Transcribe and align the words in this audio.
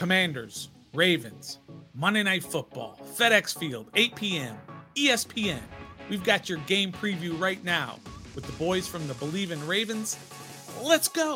Commanders, 0.00 0.70
Ravens, 0.94 1.58
Monday 1.92 2.22
Night 2.22 2.42
Football, 2.42 2.98
FedEx 3.18 3.54
Field, 3.58 3.90
8 3.94 4.16
p.m., 4.16 4.56
ESPN. 4.96 5.60
We've 6.08 6.24
got 6.24 6.48
your 6.48 6.56
game 6.60 6.90
preview 6.90 7.38
right 7.38 7.62
now 7.64 7.98
with 8.34 8.46
the 8.46 8.52
boys 8.52 8.88
from 8.88 9.06
the 9.08 9.12
Bleav 9.12 9.50
in 9.50 9.66
Ravens. 9.66 10.16
Let's 10.82 11.06
go. 11.06 11.32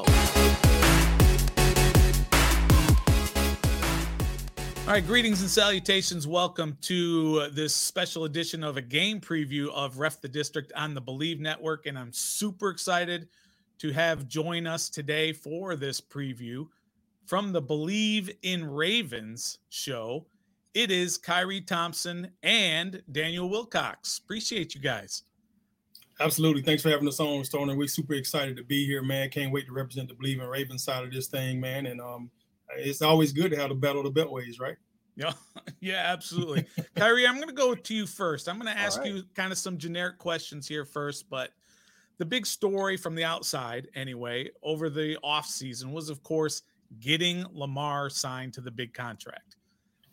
All 4.87 4.95
right, 4.95 5.07
greetings 5.07 5.43
and 5.43 5.51
salutations. 5.51 6.27
Welcome 6.27 6.79
to 6.81 7.51
this 7.51 7.75
special 7.75 8.25
edition 8.25 8.65
of 8.65 8.79
a 8.79 8.83
game 8.83 9.21
preview 9.21 9.69
of 9.75 9.99
Ref 9.99 10.23
the 10.23 10.29
District 10.29 10.73
on 10.75 10.95
the 10.95 11.03
Bleav 11.03 11.39
Network. 11.39 11.85
And 11.85 11.99
I'm 11.99 12.15
super 12.15 12.71
excited 12.71 13.29
to 13.81 13.93
have 13.93 14.27
join 14.27 14.67
us 14.67 14.89
today 14.89 15.35
for 15.35 15.77
this 15.77 16.01
preview 16.01 16.69
from 17.27 17.53
the 17.53 17.63
Bleav 17.63 18.35
in 18.43 18.65
Ravens 18.65 19.59
show. 19.69 20.27
It 20.75 20.91
is 20.91 21.19
Khari 21.19 21.67
Thompson 21.67 22.31
and 22.43 23.03
Daniel 23.13 23.49
Wilcox. 23.49 24.19
Appreciate 24.19 24.75
you 24.75 24.81
guys. 24.81 25.23
Absolutely. 26.21 26.63
Thanks 26.63 26.83
for 26.83 26.91
having 26.91 27.09
us 27.09 27.21
on, 27.21 27.45
Stoner. 27.45 27.77
We're 27.77 27.89
super 27.89 28.15
excited 28.15 28.57
to 28.57 28.65
be 28.65 28.87
here, 28.87 29.03
man. 29.03 29.31
Can't 29.31 29.53
wait 29.53 29.67
to 29.67 29.73
represent 29.73 30.09
the 30.09 30.15
Bleav 30.15 30.41
in 30.41 30.47
Ravens 30.47 30.85
side 30.85 31.05
of 31.05 31.13
this 31.13 31.27
thing, 31.27 31.61
man. 31.61 31.87
And 31.87 32.01
um, 32.01 32.31
it's 32.77 33.03
always 33.03 33.33
good 33.33 33.51
to 33.51 33.57
have 33.57 33.71
the 33.71 33.75
battle 33.75 34.07
of 34.07 34.13
the 34.13 34.21
beltways, 34.21 34.61
right? 34.61 34.77
Yeah, 35.17 35.33
yeah, 35.81 36.03
absolutely. 36.07 36.67
Khari, 36.97 37.29
I'm 37.29 37.37
going 37.37 37.49
to 37.49 37.55
go 37.55 37.75
to 37.75 37.95
you 37.95 38.07
first. 38.07 38.49
I'm 38.49 38.59
going 38.59 38.73
to 38.73 38.81
ask 38.81 38.99
right. 39.01 39.13
you 39.13 39.25
kind 39.35 39.53
of 39.53 39.59
some 39.59 39.79
generic 39.79 40.19
questions 40.19 40.69
here 40.69 40.85
first, 40.85 41.29
but 41.29 41.51
the 42.19 42.25
big 42.25 42.47
story 42.47 42.97
from 42.97 43.15
the 43.15 43.25
outside, 43.25 43.89
anyway, 43.95 44.51
over 44.63 44.89
the 44.89 45.19
offseason 45.25 45.93
was, 45.93 46.11
of 46.11 46.23
course, 46.23 46.63
getting 47.01 47.45
Lamar 47.53 48.11
signed 48.11 48.53
to 48.55 48.61
the 48.61 48.71
big 48.71 48.95
contract. 48.95 49.57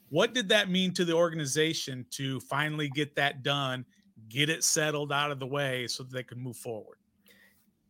What 0.10 0.34
did 0.34 0.50
that 0.50 0.70
mean 0.70 0.94
to 0.96 1.06
the 1.06 1.14
organization 1.14 2.06
to 2.12 2.40
finally 2.42 2.90
get 2.90 3.16
that 3.16 3.44
done, 3.44 3.86
get 4.28 4.50
it 4.50 4.64
settled 4.64 5.12
out 5.12 5.32
of 5.32 5.40
the 5.40 5.48
way 5.48 5.88
so 5.88 6.04
that 6.04 6.12
they 6.12 6.24
could 6.24 6.38
move 6.38 6.58
forward? 6.58 6.98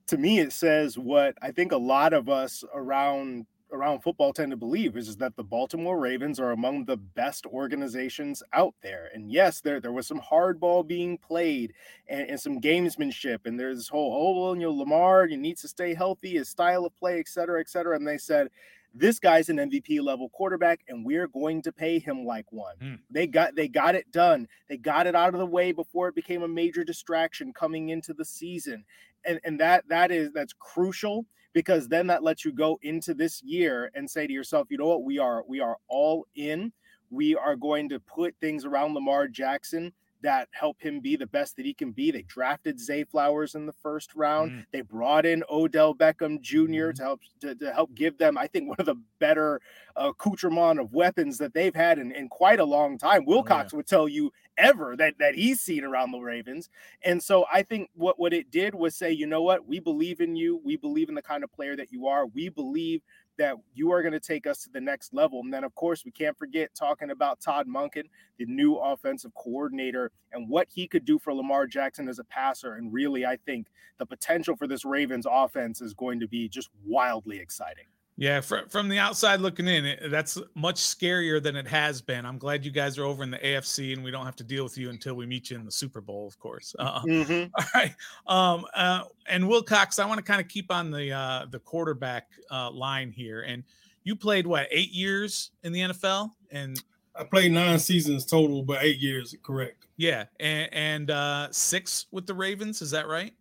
To 0.07 0.17
me, 0.17 0.39
it 0.39 0.53
says 0.53 0.97
what 0.99 1.35
I 1.41 1.51
think 1.51 1.71
a 1.71 1.77
lot 1.77 2.13
of 2.13 2.29
us 2.29 2.63
around 2.73 3.47
around 3.73 4.01
football 4.01 4.33
tend 4.33 4.51
to 4.51 4.57
believe 4.57 4.97
is, 4.97 5.07
is 5.07 5.15
that 5.17 5.35
the 5.37 5.43
Baltimore 5.43 5.97
Ravens 5.97 6.41
are 6.41 6.51
among 6.51 6.83
the 6.83 6.97
best 6.97 7.45
organizations 7.45 8.43
out 8.51 8.75
there. 8.81 9.09
And 9.13 9.31
yes, 9.31 9.61
there 9.61 9.79
there 9.79 9.93
was 9.93 10.07
some 10.07 10.19
hardball 10.19 10.85
being 10.85 11.17
played 11.17 11.73
and, 12.07 12.29
and 12.29 12.39
some 12.39 12.59
gamesmanship, 12.59 13.45
and 13.45 13.59
there's 13.59 13.77
this 13.77 13.87
whole 13.87 14.13
oh 14.13 14.41
well, 14.41 14.55
you 14.55 14.63
know, 14.63 14.73
Lamar, 14.73 15.25
you 15.27 15.37
need 15.37 15.57
to 15.59 15.67
stay 15.67 15.93
healthy, 15.93 16.31
his 16.31 16.49
style 16.49 16.85
of 16.85 16.95
play, 16.97 17.19
et 17.19 17.29
cetera, 17.29 17.61
et 17.61 17.69
cetera. 17.69 17.95
And 17.95 18.05
they 18.05 18.17
said, 18.17 18.49
this 18.93 19.19
guy's 19.19 19.49
an 19.49 19.57
MVP 19.57 20.01
level 20.01 20.29
quarterback 20.29 20.81
and 20.87 21.05
we're 21.05 21.27
going 21.27 21.61
to 21.61 21.71
pay 21.71 21.99
him 21.99 22.25
like 22.25 22.51
one. 22.51 22.75
Mm. 22.81 22.99
They 23.09 23.27
got 23.27 23.55
they 23.55 23.67
got 23.67 23.95
it 23.95 24.11
done. 24.11 24.47
They 24.69 24.77
got 24.77 25.07
it 25.07 25.15
out 25.15 25.33
of 25.33 25.39
the 25.39 25.45
way 25.45 25.71
before 25.71 26.07
it 26.07 26.15
became 26.15 26.43
a 26.43 26.47
major 26.47 26.83
distraction 26.83 27.53
coming 27.53 27.89
into 27.89 28.13
the 28.13 28.25
season. 28.25 28.83
And 29.25 29.39
and 29.43 29.59
that 29.59 29.87
that 29.87 30.11
is 30.11 30.31
that's 30.33 30.53
crucial 30.53 31.25
because 31.53 31.87
then 31.87 32.07
that 32.07 32.23
lets 32.23 32.43
you 32.43 32.51
go 32.51 32.79
into 32.81 33.13
this 33.13 33.41
year 33.43 33.91
and 33.95 34.09
say 34.09 34.27
to 34.27 34.33
yourself, 34.33 34.67
you 34.69 34.77
know 34.77 34.87
what, 34.87 35.03
we 35.03 35.19
are 35.19 35.43
we 35.47 35.59
are 35.59 35.77
all 35.87 36.25
in. 36.35 36.73
We 37.09 37.35
are 37.35 37.55
going 37.55 37.89
to 37.89 37.99
put 37.99 38.35
things 38.39 38.65
around 38.65 38.93
Lamar 38.93 39.27
Jackson 39.27 39.91
that 40.21 40.47
help 40.51 40.79
him 40.79 40.99
be 40.99 41.15
the 41.15 41.27
best 41.27 41.55
that 41.55 41.65
he 41.65 41.73
can 41.73 41.91
be. 41.91 42.11
They 42.11 42.23
drafted 42.23 42.79
Zay 42.79 43.03
Flowers 43.03 43.55
in 43.55 43.65
the 43.65 43.73
first 43.73 44.15
round. 44.15 44.51
Mm. 44.51 44.65
They 44.71 44.81
brought 44.81 45.25
in 45.25 45.43
Odell 45.49 45.95
Beckham 45.95 46.41
Jr. 46.41 46.61
Mm. 46.61 46.95
to 46.95 47.03
help 47.03 47.21
to, 47.41 47.55
to, 47.55 47.73
help 47.73 47.93
give 47.93 48.17
them, 48.17 48.37
I 48.37 48.47
think, 48.47 48.67
one 48.69 48.77
of 48.79 48.85
the 48.85 49.01
better 49.19 49.61
accoutrement 49.95 50.79
of 50.79 50.93
weapons 50.93 51.37
that 51.39 51.53
they've 51.53 51.75
had 51.75 51.99
in, 51.99 52.11
in 52.11 52.29
quite 52.29 52.59
a 52.59 52.65
long 52.65 52.97
time. 52.97 53.25
Wilcox 53.25 53.73
oh, 53.73 53.75
yeah. 53.75 53.77
would 53.77 53.87
tell 53.87 54.07
you 54.07 54.31
ever 54.57 54.95
that 54.95 55.17
that 55.19 55.35
he's 55.35 55.59
seen 55.59 55.83
around 55.83 56.11
the 56.11 56.19
Ravens. 56.19 56.69
And 57.03 57.21
so 57.21 57.45
I 57.51 57.63
think 57.63 57.89
what 57.95 58.19
what 58.19 58.33
it 58.33 58.51
did 58.51 58.75
was 58.75 58.95
say, 58.95 59.11
you 59.11 59.27
know 59.27 59.41
what, 59.41 59.67
we 59.67 59.79
believe 59.79 60.21
in 60.21 60.35
you. 60.35 60.61
We 60.63 60.77
believe 60.77 61.09
in 61.09 61.15
the 61.15 61.21
kind 61.21 61.43
of 61.43 61.51
player 61.51 61.75
that 61.75 61.91
you 61.91 62.07
are. 62.07 62.27
We 62.27 62.49
believe 62.49 63.01
that 63.41 63.55
you 63.73 63.91
are 63.91 64.03
going 64.03 64.13
to 64.13 64.19
take 64.19 64.45
us 64.45 64.61
to 64.61 64.69
the 64.69 64.79
next 64.79 65.15
level. 65.15 65.39
And 65.39 65.51
then, 65.51 65.63
of 65.63 65.73
course, 65.73 66.05
we 66.05 66.11
can't 66.11 66.37
forget 66.37 66.69
talking 66.75 67.09
about 67.09 67.41
Todd 67.41 67.67
Monken, 67.67 68.03
the 68.37 68.45
new 68.45 68.75
offensive 68.75 69.33
coordinator, 69.33 70.11
and 70.31 70.47
what 70.47 70.67
he 70.69 70.87
could 70.87 71.05
do 71.05 71.17
for 71.17 71.33
Lamar 71.33 71.65
Jackson 71.65 72.07
as 72.07 72.19
a 72.19 72.23
passer. 72.25 72.75
And 72.75 72.93
really, 72.93 73.25
I 73.25 73.37
think 73.37 73.65
the 73.97 74.05
potential 74.05 74.55
for 74.55 74.67
this 74.67 74.85
Ravens 74.85 75.25
offense 75.27 75.81
is 75.81 75.95
going 75.95 76.19
to 76.19 76.27
be 76.27 76.47
just 76.49 76.69
wildly 76.85 77.39
exciting. 77.39 77.85
Yeah, 78.21 78.39
fr- 78.39 78.69
from 78.69 78.87
the 78.87 78.99
outside 78.99 79.41
looking 79.41 79.67
in, 79.67 79.83
it, 79.83 80.11
that's 80.11 80.37
much 80.53 80.75
scarier 80.75 81.41
than 81.41 81.55
it 81.55 81.67
has 81.67 82.03
been. 82.03 82.23
I'm 82.23 82.37
glad 82.37 82.63
you 82.63 82.69
guys 82.69 82.99
are 82.99 83.03
over 83.03 83.23
in 83.23 83.31
the 83.31 83.39
AFC 83.39 83.93
and 83.93 84.03
we 84.03 84.11
don't 84.11 84.25
have 84.25 84.35
to 84.35 84.43
deal 84.43 84.63
with 84.63 84.77
you 84.77 84.91
until 84.91 85.15
we 85.15 85.25
meet 85.25 85.49
you 85.49 85.57
in 85.57 85.65
the 85.65 85.71
Super 85.71 86.01
Bowl, 86.01 86.27
of 86.27 86.37
course. 86.37 86.75
Uh, 86.77 87.01
mm-hmm. 87.05 87.49
all 87.57 87.65
right. 87.73 87.95
Um, 88.27 88.67
uh, 88.75 89.05
and 89.27 89.49
Wilcox, 89.49 89.97
I 89.97 90.05
want 90.05 90.19
to 90.19 90.23
kind 90.23 90.39
of 90.39 90.47
keep 90.47 90.71
on 90.71 90.91
the 90.91 91.11
uh, 91.11 91.47
the 91.49 91.57
quarterback 91.57 92.27
uh, 92.51 92.69
line 92.69 93.09
here. 93.09 93.41
And 93.41 93.63
you 94.03 94.15
played 94.15 94.45
what 94.45 94.67
eight 94.69 94.91
years 94.91 95.49
in 95.63 95.73
the 95.73 95.79
NFL, 95.79 96.29
and 96.51 96.79
I 97.15 97.23
played 97.23 97.51
nine 97.51 97.79
seasons 97.79 98.27
total, 98.27 98.61
but 98.61 98.83
eight 98.83 98.99
years, 98.99 99.33
correct? 99.41 99.87
Yeah, 99.97 100.25
and, 100.39 100.69
and 100.71 101.09
uh, 101.09 101.47
six 101.49 102.05
with 102.11 102.27
the 102.27 102.35
Ravens. 102.35 102.83
Is 102.83 102.91
that 102.91 103.07
right? 103.07 103.33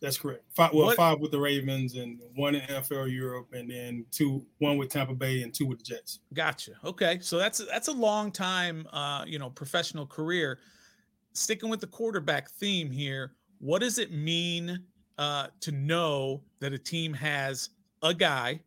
That's 0.00 0.18
correct. 0.18 0.44
Five, 0.54 0.72
well, 0.72 0.86
what? 0.86 0.96
five 0.96 1.20
with 1.20 1.30
the 1.30 1.38
Ravens 1.38 1.94
and 1.94 2.18
one 2.34 2.54
in 2.54 2.60
NFL 2.62 3.12
Europe, 3.12 3.48
and 3.52 3.70
then 3.70 4.04
two, 4.10 4.44
one 4.58 4.76
with 4.76 4.90
Tampa 4.90 5.14
Bay 5.14 5.42
and 5.42 5.54
two 5.54 5.66
with 5.66 5.78
the 5.78 5.84
Jets. 5.84 6.20
Gotcha. 6.34 6.72
Okay, 6.84 7.18
so 7.20 7.38
that's 7.38 7.64
that's 7.66 7.88
a 7.88 7.92
long 7.92 8.30
time, 8.30 8.86
uh, 8.92 9.24
you 9.26 9.38
know, 9.38 9.50
professional 9.50 10.06
career. 10.06 10.58
Sticking 11.32 11.68
with 11.68 11.80
the 11.80 11.86
quarterback 11.86 12.50
theme 12.50 12.90
here, 12.90 13.32
what 13.58 13.80
does 13.80 13.98
it 13.98 14.12
mean 14.12 14.78
uh, 15.18 15.48
to 15.60 15.72
know 15.72 16.42
that 16.60 16.72
a 16.72 16.78
team 16.78 17.12
has 17.14 17.70
a 18.02 18.12
guy? 18.12 18.60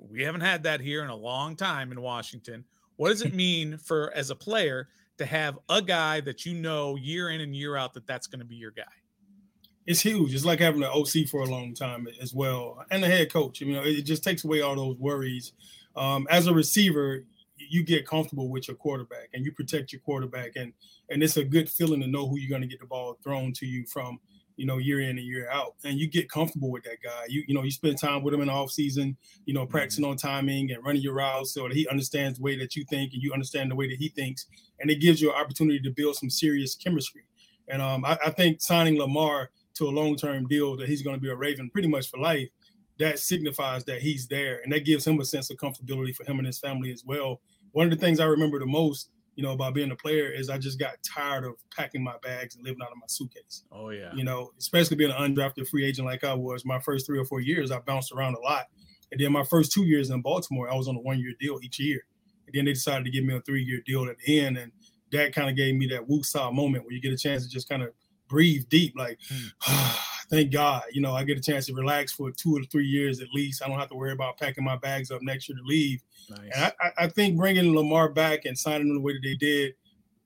We 0.00 0.22
haven't 0.22 0.40
had 0.40 0.62
that 0.62 0.80
here 0.80 1.04
in 1.04 1.10
a 1.10 1.16
long 1.16 1.54
time 1.54 1.92
in 1.92 2.00
Washington. 2.00 2.64
What 2.96 3.10
does 3.10 3.22
it 3.22 3.34
mean 3.34 3.76
for 3.76 4.12
as 4.14 4.30
a 4.30 4.34
player 4.34 4.88
to 5.18 5.26
have 5.26 5.58
a 5.68 5.82
guy 5.82 6.20
that 6.22 6.46
you 6.46 6.54
know 6.54 6.96
year 6.96 7.30
in 7.30 7.40
and 7.40 7.54
year 7.54 7.76
out 7.76 7.94
that 7.94 8.06
that's 8.06 8.26
going 8.26 8.40
to 8.40 8.46
be 8.46 8.56
your 8.56 8.70
guy? 8.70 8.84
It's 9.86 10.00
huge. 10.00 10.34
It's 10.34 10.44
like 10.44 10.60
having 10.60 10.82
an 10.82 10.90
OC 10.90 11.28
for 11.28 11.42
a 11.42 11.46
long 11.46 11.74
time 11.74 12.06
as 12.20 12.34
well, 12.34 12.84
and 12.90 13.02
the 13.02 13.08
head 13.08 13.32
coach. 13.32 13.60
You 13.60 13.72
know, 13.72 13.82
it 13.82 14.02
just 14.02 14.22
takes 14.22 14.44
away 14.44 14.60
all 14.60 14.76
those 14.76 14.96
worries. 14.98 15.52
Um, 15.96 16.26
as 16.30 16.46
a 16.46 16.54
receiver, 16.54 17.24
you 17.56 17.82
get 17.82 18.06
comfortable 18.06 18.48
with 18.48 18.68
your 18.68 18.76
quarterback 18.76 19.28
and 19.34 19.44
you 19.44 19.52
protect 19.52 19.92
your 19.92 20.00
quarterback, 20.00 20.52
and 20.56 20.72
and 21.10 21.22
it's 21.22 21.36
a 21.36 21.44
good 21.44 21.68
feeling 21.68 22.00
to 22.00 22.06
know 22.06 22.28
who 22.28 22.38
you're 22.38 22.50
going 22.50 22.62
to 22.62 22.68
get 22.68 22.80
the 22.80 22.86
ball 22.86 23.18
thrown 23.22 23.52
to 23.54 23.66
you 23.66 23.84
from. 23.86 24.18
You 24.56 24.66
know, 24.66 24.76
year 24.76 25.00
in 25.00 25.16
and 25.16 25.26
year 25.26 25.48
out, 25.50 25.76
and 25.82 25.98
you 25.98 26.06
get 26.06 26.30
comfortable 26.30 26.70
with 26.70 26.84
that 26.84 26.98
guy. 27.02 27.24
You 27.26 27.42
you 27.48 27.54
know, 27.54 27.62
you 27.62 27.70
spend 27.70 27.98
time 27.98 28.22
with 28.22 28.34
him 28.34 28.42
in 28.42 28.48
the 28.48 28.52
off 28.52 28.70
season. 28.70 29.16
You 29.46 29.54
know, 29.54 29.64
practicing 29.64 30.04
mm-hmm. 30.04 30.10
on 30.10 30.16
timing 30.18 30.72
and 30.72 30.84
running 30.84 31.00
your 31.00 31.14
routes 31.14 31.54
so 31.54 31.66
that 31.66 31.72
he 31.72 31.88
understands 31.88 32.38
the 32.38 32.44
way 32.44 32.56
that 32.58 32.76
you 32.76 32.84
think 32.84 33.14
and 33.14 33.22
you 33.22 33.32
understand 33.32 33.70
the 33.70 33.74
way 33.74 33.88
that 33.88 33.96
he 33.96 34.10
thinks, 34.10 34.46
and 34.78 34.90
it 34.90 35.00
gives 35.00 35.22
you 35.22 35.32
an 35.32 35.40
opportunity 35.40 35.80
to 35.80 35.90
build 35.90 36.16
some 36.16 36.28
serious 36.28 36.74
chemistry. 36.76 37.22
And 37.68 37.80
um, 37.80 38.04
I, 38.04 38.18
I 38.26 38.30
think 38.30 38.60
signing 38.60 38.98
Lamar 38.98 39.50
to 39.74 39.88
a 39.88 39.90
long 39.90 40.16
term 40.16 40.46
deal 40.46 40.76
that 40.76 40.88
he's 40.88 41.02
going 41.02 41.16
to 41.16 41.20
be 41.20 41.30
a 41.30 41.36
Raven 41.36 41.70
pretty 41.70 41.88
much 41.88 42.10
for 42.10 42.18
life, 42.18 42.48
that 42.98 43.18
signifies 43.18 43.84
that 43.84 44.02
he's 44.02 44.26
there, 44.28 44.60
and 44.62 44.72
that 44.72 44.84
gives 44.84 45.06
him 45.06 45.20
a 45.20 45.24
sense 45.24 45.50
of 45.50 45.56
comfortability 45.56 46.14
for 46.14 46.24
him 46.24 46.38
and 46.38 46.46
his 46.46 46.58
family 46.58 46.92
as 46.92 47.04
well. 47.04 47.40
One 47.72 47.86
of 47.86 47.90
the 47.90 48.04
things 48.04 48.20
I 48.20 48.26
remember 48.26 48.58
the 48.58 48.66
most, 48.66 49.10
you 49.34 49.42
know, 49.42 49.52
about 49.52 49.74
being 49.74 49.90
a 49.90 49.96
player 49.96 50.30
is 50.30 50.50
I 50.50 50.58
just 50.58 50.78
got 50.78 50.94
tired 51.02 51.44
of 51.44 51.54
packing 51.74 52.04
my 52.04 52.16
bags 52.22 52.54
and 52.54 52.64
living 52.64 52.82
out 52.82 52.92
of 52.92 52.98
my 52.98 53.06
suitcase. 53.08 53.64
Oh 53.72 53.90
yeah. 53.90 54.12
You 54.14 54.24
know, 54.24 54.52
especially 54.58 54.96
being 54.96 55.10
an 55.10 55.34
undrafted 55.34 55.68
free 55.68 55.86
agent 55.86 56.06
like 56.06 56.22
I 56.22 56.34
was. 56.34 56.64
My 56.64 56.80
first 56.80 57.06
three 57.06 57.18
or 57.18 57.24
four 57.24 57.40
years, 57.40 57.70
I 57.70 57.78
bounced 57.80 58.12
around 58.12 58.34
a 58.34 58.40
lot, 58.40 58.66
and 59.10 59.20
then 59.20 59.32
my 59.32 59.44
first 59.44 59.72
two 59.72 59.84
years 59.84 60.10
in 60.10 60.20
Baltimore, 60.20 60.70
I 60.70 60.74
was 60.74 60.88
on 60.88 60.96
a 60.96 61.00
one 61.00 61.18
year 61.18 61.32
deal 61.40 61.58
each 61.62 61.80
year, 61.80 62.02
and 62.46 62.54
then 62.54 62.66
they 62.66 62.72
decided 62.72 63.04
to 63.04 63.10
give 63.10 63.24
me 63.24 63.34
a 63.34 63.40
three 63.40 63.62
year 63.62 63.80
deal 63.86 64.04
at 64.04 64.18
the 64.18 64.40
end, 64.40 64.58
and 64.58 64.70
that 65.12 65.34
kind 65.34 65.48
of 65.48 65.56
gave 65.56 65.74
me 65.74 65.86
that 65.88 66.08
woo 66.08 66.22
moment 66.52 66.84
where 66.84 66.92
you 66.92 67.00
get 67.00 67.12
a 67.12 67.16
chance 67.16 67.44
to 67.44 67.50
just 67.50 67.68
kind 67.68 67.82
of 67.82 67.90
breathe 68.32 68.68
deep. 68.70 68.94
Like, 68.96 69.20
mm. 69.30 69.98
thank 70.30 70.50
God, 70.50 70.82
you 70.90 71.02
know, 71.02 71.12
I 71.12 71.22
get 71.22 71.38
a 71.38 71.42
chance 71.42 71.66
to 71.66 71.74
relax 71.74 72.12
for 72.12 72.30
two 72.30 72.56
or 72.56 72.64
three 72.64 72.86
years 72.86 73.20
at 73.20 73.28
least. 73.34 73.62
I 73.62 73.68
don't 73.68 73.78
have 73.78 73.90
to 73.90 73.94
worry 73.94 74.12
about 74.12 74.38
packing 74.38 74.64
my 74.64 74.76
bags 74.76 75.10
up 75.10 75.20
next 75.20 75.48
year 75.48 75.58
to 75.58 75.64
leave. 75.64 76.02
Nice. 76.30 76.40
And 76.54 76.72
I, 76.80 77.04
I, 77.04 77.06
think 77.08 77.36
bringing 77.36 77.76
Lamar 77.76 78.08
back 78.08 78.46
and 78.46 78.58
signing 78.58 78.88
him 78.88 78.94
the 78.94 79.00
way 79.00 79.12
that 79.12 79.20
they 79.22 79.34
did, 79.34 79.74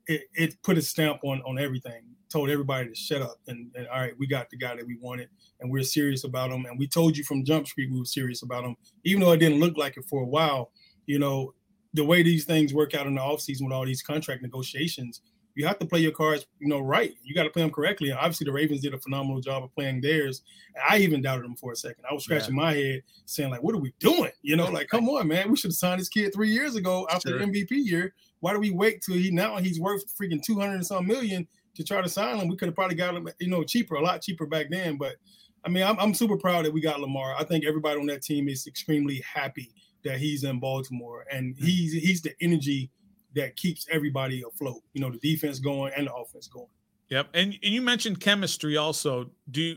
it, 0.06 0.22
it 0.34 0.62
put 0.62 0.78
a 0.78 0.82
stamp 0.82 1.24
on 1.24 1.42
on 1.42 1.58
everything. 1.58 2.04
Told 2.28 2.48
everybody 2.50 2.88
to 2.88 2.94
shut 2.94 3.22
up 3.22 3.38
and, 3.48 3.70
and 3.74 3.88
all 3.88 4.00
right, 4.00 4.14
we 4.18 4.26
got 4.26 4.50
the 4.50 4.56
guy 4.56 4.76
that 4.76 4.86
we 4.86 4.96
wanted, 5.00 5.28
and 5.60 5.70
we're 5.70 5.82
serious 5.82 6.24
about 6.24 6.50
him. 6.50 6.66
And 6.66 6.78
we 6.78 6.86
told 6.86 7.16
you 7.16 7.24
from 7.24 7.44
Jump 7.44 7.66
Street 7.66 7.90
we 7.90 7.98
were 7.98 8.04
serious 8.04 8.42
about 8.42 8.64
him, 8.64 8.76
even 9.04 9.22
though 9.22 9.32
it 9.32 9.38
didn't 9.38 9.60
look 9.60 9.76
like 9.76 9.96
it 9.96 10.04
for 10.04 10.22
a 10.22 10.26
while. 10.26 10.70
You 11.06 11.18
know, 11.18 11.54
the 11.94 12.04
way 12.04 12.22
these 12.22 12.44
things 12.44 12.74
work 12.74 12.94
out 12.94 13.06
in 13.06 13.14
the 13.14 13.20
offseason 13.20 13.62
with 13.62 13.72
all 13.72 13.86
these 13.86 14.02
contract 14.02 14.42
negotiations, 14.42 15.22
you 15.56 15.66
have 15.66 15.78
to 15.78 15.86
play 15.86 16.00
your 16.00 16.12
cards, 16.12 16.46
you 16.60 16.68
know, 16.68 16.80
right. 16.80 17.14
You 17.24 17.34
got 17.34 17.44
to 17.44 17.50
play 17.50 17.62
them 17.62 17.70
correctly. 17.70 18.10
And 18.10 18.18
obviously, 18.18 18.44
the 18.44 18.52
Ravens 18.52 18.82
did 18.82 18.92
a 18.92 18.98
phenomenal 18.98 19.40
job 19.40 19.64
of 19.64 19.74
playing 19.74 20.02
theirs. 20.02 20.42
I 20.88 20.98
even 20.98 21.22
doubted 21.22 21.44
them 21.44 21.56
for 21.56 21.72
a 21.72 21.76
second. 21.76 22.04
I 22.08 22.12
was 22.12 22.24
scratching 22.24 22.54
yeah. 22.54 22.62
my 22.62 22.74
head, 22.74 23.02
saying 23.24 23.50
like, 23.50 23.62
"What 23.62 23.74
are 23.74 23.80
we 23.80 23.94
doing?" 23.98 24.30
You 24.42 24.56
know, 24.56 24.66
like, 24.66 24.88
come 24.88 25.08
on, 25.08 25.26
man, 25.26 25.50
we 25.50 25.56
should 25.56 25.70
have 25.70 25.76
signed 25.76 25.98
this 25.98 26.10
kid 26.10 26.34
three 26.34 26.50
years 26.50 26.76
ago 26.76 27.08
after 27.10 27.30
sure. 27.30 27.38
the 27.38 27.46
MVP 27.46 27.70
year. 27.70 28.14
Why 28.40 28.52
do 28.52 28.60
we 28.60 28.70
wait 28.70 29.00
till 29.00 29.16
he 29.16 29.30
now 29.30 29.56
he's 29.56 29.80
worth 29.80 30.04
freaking 30.14 30.42
two 30.42 30.60
hundred 30.60 30.74
and 30.74 30.86
some 30.86 31.06
million 31.06 31.48
to 31.74 31.82
try 31.82 32.02
to 32.02 32.08
sign 32.08 32.36
him? 32.36 32.48
We 32.48 32.56
could 32.56 32.68
have 32.68 32.76
probably 32.76 32.96
got 32.96 33.14
him, 33.14 33.26
you 33.38 33.48
know, 33.48 33.64
cheaper, 33.64 33.94
a 33.94 34.02
lot 34.02 34.20
cheaper 34.20 34.44
back 34.44 34.66
then. 34.70 34.98
But 34.98 35.16
I 35.64 35.70
mean, 35.70 35.84
I'm, 35.84 35.98
I'm 35.98 36.12
super 36.12 36.36
proud 36.36 36.66
that 36.66 36.72
we 36.72 36.82
got 36.82 37.00
Lamar. 37.00 37.34
I 37.38 37.44
think 37.44 37.64
everybody 37.64 37.98
on 37.98 38.06
that 38.06 38.22
team 38.22 38.48
is 38.48 38.66
extremely 38.66 39.22
happy 39.22 39.72
that 40.04 40.18
he's 40.18 40.44
in 40.44 40.60
Baltimore, 40.60 41.24
and 41.32 41.56
mm. 41.56 41.64
he's 41.64 41.94
he's 41.94 42.20
the 42.20 42.34
energy 42.42 42.90
that 43.36 43.56
keeps 43.56 43.86
everybody 43.90 44.42
afloat. 44.46 44.82
You 44.92 45.00
know, 45.00 45.10
the 45.10 45.18
defense 45.18 45.58
going 45.60 45.92
and 45.96 46.08
the 46.08 46.14
offense 46.14 46.48
going. 46.48 46.66
Yep. 47.10 47.28
And, 47.34 47.56
and 47.62 47.72
you 47.72 47.82
mentioned 47.82 48.20
chemistry 48.20 48.76
also. 48.76 49.30
Do 49.50 49.62
you, 49.62 49.76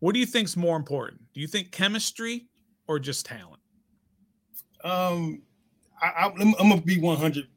what 0.00 0.12
do 0.12 0.20
you 0.20 0.26
think 0.26 0.48
is 0.48 0.56
more 0.56 0.76
important? 0.76 1.22
Do 1.32 1.40
you 1.40 1.46
think 1.46 1.72
chemistry 1.72 2.46
or 2.86 2.98
just 2.98 3.24
talent? 3.24 3.60
Um, 4.84 5.42
I, 6.00 6.30
am 6.38 6.52
gonna 6.52 6.80
be 6.82 6.98
100 6.98 7.48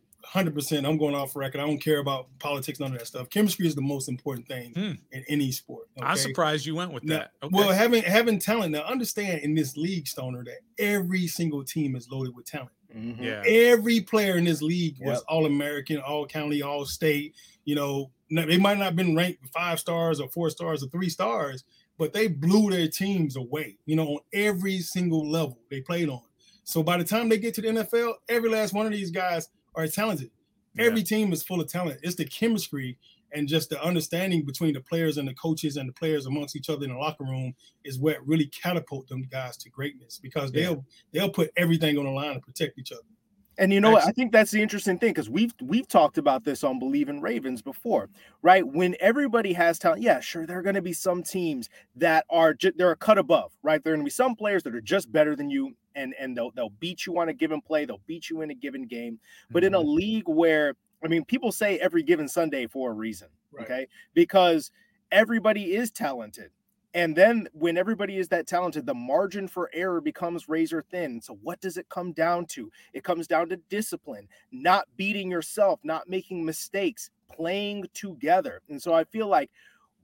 percent. 0.53 0.85
I'm 0.85 0.97
going 0.97 1.13
off 1.13 1.35
record. 1.35 1.59
I 1.59 1.67
don't 1.67 1.79
care 1.79 1.99
about 1.99 2.27
politics, 2.39 2.79
none 2.79 2.93
of 2.93 2.99
that 2.99 3.07
stuff. 3.07 3.29
Chemistry 3.29 3.67
is 3.67 3.75
the 3.75 3.81
most 3.81 4.07
important 4.07 4.47
thing 4.47 4.71
hmm. 4.71 4.91
in 5.11 5.25
any 5.27 5.51
sport. 5.51 5.87
Okay? 5.97 6.07
I'm 6.07 6.15
surprised 6.15 6.65
you 6.65 6.75
went 6.75 6.93
with 6.93 7.03
now, 7.03 7.17
that. 7.17 7.31
Okay. 7.43 7.55
Well, 7.55 7.71
having 7.71 8.03
having 8.03 8.39
talent 8.39 8.71
now, 8.71 8.83
understand 8.83 9.41
in 9.41 9.53
this 9.53 9.75
league, 9.75 10.07
Stoner, 10.07 10.43
that 10.45 10.59
every 10.79 11.27
single 11.27 11.63
team 11.63 11.95
is 11.95 12.09
loaded 12.09 12.35
with 12.35 12.45
talent. 12.45 12.71
Mm-hmm. 12.95 13.23
Yeah. 13.23 13.43
Every 13.45 14.01
player 14.01 14.37
in 14.37 14.45
this 14.45 14.61
league 14.61 14.97
was 14.99 15.17
yep. 15.17 15.23
all 15.27 15.45
American, 15.45 15.97
all 15.97 16.25
county, 16.25 16.61
all 16.61 16.85
state. 16.85 17.35
You 17.65 17.75
know, 17.75 18.11
they 18.31 18.57
might 18.57 18.77
not 18.77 18.85
have 18.85 18.95
been 18.95 19.15
ranked 19.15 19.47
five 19.53 19.79
stars 19.79 20.19
or 20.19 20.29
four 20.29 20.49
stars 20.49 20.83
or 20.83 20.87
three 20.87 21.09
stars, 21.09 21.63
but 21.97 22.13
they 22.13 22.27
blew 22.27 22.69
their 22.69 22.87
teams 22.87 23.35
away, 23.35 23.77
you 23.85 23.95
know, 23.95 24.07
on 24.07 24.19
every 24.33 24.79
single 24.79 25.29
level 25.29 25.59
they 25.69 25.81
played 25.81 26.09
on. 26.09 26.21
So 26.63 26.83
by 26.83 26.97
the 26.97 27.03
time 27.03 27.29
they 27.29 27.37
get 27.37 27.53
to 27.55 27.61
the 27.61 27.67
NFL, 27.69 28.13
every 28.27 28.49
last 28.49 28.73
one 28.73 28.85
of 28.85 28.91
these 28.91 29.11
guys 29.11 29.49
are 29.75 29.87
talented. 29.87 30.31
Yeah. 30.75 30.85
Every 30.85 31.03
team 31.03 31.33
is 31.33 31.43
full 31.43 31.61
of 31.61 31.67
talent. 31.67 31.99
It's 32.03 32.15
the 32.15 32.25
chemistry 32.25 32.97
and 33.31 33.47
just 33.47 33.69
the 33.69 33.81
understanding 33.83 34.43
between 34.43 34.73
the 34.73 34.81
players 34.81 35.17
and 35.17 35.27
the 35.27 35.33
coaches 35.35 35.77
and 35.77 35.87
the 35.87 35.93
players 35.93 36.25
amongst 36.25 36.55
each 36.55 36.69
other 36.69 36.83
in 36.83 36.91
the 36.91 36.97
locker 36.97 37.23
room 37.23 37.53
is 37.83 37.99
what 37.99 38.25
really 38.25 38.47
catapult 38.47 39.07
them 39.07 39.27
guys 39.31 39.57
to 39.57 39.69
greatness 39.69 40.19
because 40.21 40.51
they'll 40.51 40.85
they'll 41.11 41.29
put 41.29 41.51
everything 41.57 41.97
on 41.97 42.05
the 42.05 42.11
line 42.11 42.33
to 42.33 42.39
protect 42.39 42.77
each 42.77 42.91
other. 42.91 43.01
And 43.59 43.73
you 43.73 43.81
know 43.81 43.91
what? 43.91 44.07
I 44.07 44.11
think 44.11 44.31
that's 44.31 44.51
the 44.51 44.61
interesting 44.61 44.97
thing 44.97 45.09
because 45.09 45.29
we've 45.29 45.53
we've 45.61 45.87
talked 45.87 46.17
about 46.17 46.45
this 46.45 46.63
on 46.63 46.79
Bleav 46.79 47.09
in 47.09 47.19
Ravens 47.19 47.61
before, 47.61 48.09
right? 48.41 48.65
When 48.65 48.95
everybody 49.01 49.51
has 49.51 49.77
talent, 49.77 50.01
yeah, 50.01 50.21
sure, 50.21 50.47
there 50.47 50.57
are 50.57 50.61
going 50.61 50.75
to 50.75 50.81
be 50.81 50.93
some 50.93 51.23
teams 51.23 51.67
that 51.97 52.25
are 52.29 52.53
ju- 52.53 52.71
they're 52.77 52.91
a 52.91 52.95
cut 52.95 53.17
above, 53.17 53.51
right? 53.61 53.83
There 53.83 53.91
are 53.91 53.97
going 53.97 54.05
to 54.05 54.09
be 54.09 54.11
some 54.11 54.35
players 54.35 54.63
that 54.63 54.73
are 54.73 54.81
just 54.81 55.11
better 55.11 55.35
than 55.35 55.49
you, 55.49 55.75
and 55.93 56.15
and 56.17 56.37
they'll 56.37 56.51
they'll 56.51 56.71
beat 56.79 57.05
you 57.05 57.19
on 57.19 57.27
a 57.27 57.33
given 57.33 57.59
play, 57.59 57.83
they'll 57.83 58.01
beat 58.07 58.29
you 58.29 58.41
in 58.41 58.49
a 58.49 58.55
given 58.55 58.87
game. 58.87 59.19
But 59.51 59.63
mm-hmm. 59.63 59.67
in 59.67 59.73
a 59.73 59.79
mm-hmm. 59.79 59.93
league 59.93 60.29
where 60.29 60.75
I 61.03 61.07
mean, 61.07 61.25
people 61.25 61.51
say 61.51 61.79
every 61.79 62.03
given 62.03 62.27
Sunday 62.27 62.67
for 62.67 62.91
a 62.91 62.93
reason, 62.93 63.29
right. 63.51 63.65
okay? 63.65 63.87
Because 64.13 64.71
everybody 65.11 65.75
is 65.75 65.91
talented. 65.91 66.51
And 66.95 67.15
then 67.15 67.47
when 67.53 67.77
everybody 67.77 68.17
is 68.17 68.29
that 68.29 68.47
talented, 68.47 68.85
the 68.85 68.95
margin 68.95 69.47
for 69.47 69.69
error 69.73 70.01
becomes 70.01 70.49
razor 70.49 70.81
thin. 70.81 71.21
So, 71.21 71.37
what 71.43 71.61
does 71.61 71.77
it 71.77 71.87
come 71.89 72.13
down 72.13 72.45
to? 72.47 72.71
It 72.93 73.03
comes 73.03 73.27
down 73.27 73.49
to 73.49 73.57
discipline, 73.69 74.27
not 74.51 74.87
beating 74.97 75.29
yourself, 75.29 75.79
not 75.83 76.09
making 76.09 76.43
mistakes, 76.43 77.11
playing 77.31 77.85
together. 77.93 78.61
And 78.69 78.81
so, 78.81 78.93
I 78.93 79.03
feel 79.03 79.27
like 79.27 79.51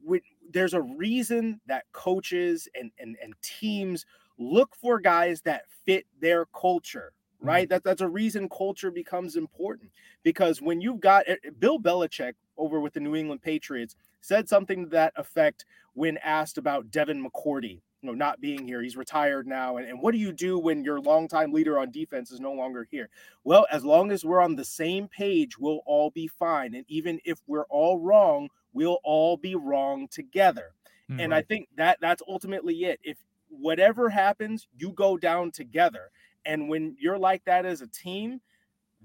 we, 0.03 0.21
there's 0.51 0.75
a 0.75 0.81
reason 0.81 1.59
that 1.65 1.85
coaches 1.91 2.67
and, 2.75 2.91
and, 2.99 3.17
and 3.21 3.33
teams 3.41 4.05
look 4.37 4.75
for 4.75 4.99
guys 4.99 5.41
that 5.41 5.63
fit 5.85 6.05
their 6.19 6.45
culture. 6.45 7.13
Right? 7.39 7.69
That 7.69 7.83
that's 7.83 8.01
a 8.01 8.07
reason 8.07 8.49
culture 8.49 8.91
becomes 8.91 9.35
important 9.35 9.91
because 10.23 10.61
when 10.61 10.81
you've 10.81 10.99
got 10.99 11.27
eh, 11.27 11.35
Bill 11.59 11.79
Belichick 11.79 12.33
over 12.57 12.79
with 12.79 12.93
the 12.93 12.99
New 12.99 13.15
England 13.15 13.41
Patriots 13.41 13.95
said 14.21 14.49
something 14.49 14.85
to 14.85 14.89
that 14.91 15.13
effect 15.15 15.65
when 15.93 16.17
asked 16.17 16.57
about 16.57 16.89
Devin 16.89 17.23
McCourty, 17.23 17.81
you 18.01 18.11
know, 18.11 18.13
not 18.13 18.41
being 18.41 18.65
here. 18.65 18.81
He's 18.81 18.97
retired 18.97 19.47
now, 19.47 19.77
and, 19.77 19.87
and 19.87 20.01
what 20.01 20.11
do 20.11 20.17
you 20.17 20.31
do 20.31 20.57
when 20.59 20.83
your 20.83 20.99
longtime 20.99 21.51
leader 21.51 21.77
on 21.77 21.91
defense 21.91 22.31
is 22.31 22.39
no 22.39 22.53
longer 22.53 22.87
here? 22.89 23.09
Well, 23.43 23.65
as 23.71 23.85
long 23.85 24.11
as 24.11 24.25
we're 24.25 24.41
on 24.41 24.55
the 24.55 24.65
same 24.65 25.07
page, 25.07 25.57
we'll 25.57 25.81
all 25.85 26.11
be 26.11 26.27
fine, 26.27 26.73
and 26.73 26.85
even 26.87 27.19
if 27.23 27.39
we're 27.47 27.65
all 27.65 27.99
wrong, 27.99 28.49
we'll 28.73 28.99
all 29.03 29.37
be 29.37 29.55
wrong 29.55 30.07
together. 30.07 30.73
Mm-hmm. 31.09 31.19
And 31.19 31.33
I 31.33 31.41
think 31.41 31.69
that 31.77 31.99
that's 32.01 32.23
ultimately 32.27 32.83
it. 32.83 32.99
If 33.03 33.17
whatever 33.49 34.09
happens, 34.09 34.67
you 34.77 34.91
go 34.91 35.17
down 35.17 35.51
together. 35.51 36.09
And 36.45 36.69
when 36.69 36.95
you're 36.99 37.17
like 37.17 37.43
that 37.45 37.65
as 37.65 37.81
a 37.81 37.87
team, 37.87 38.41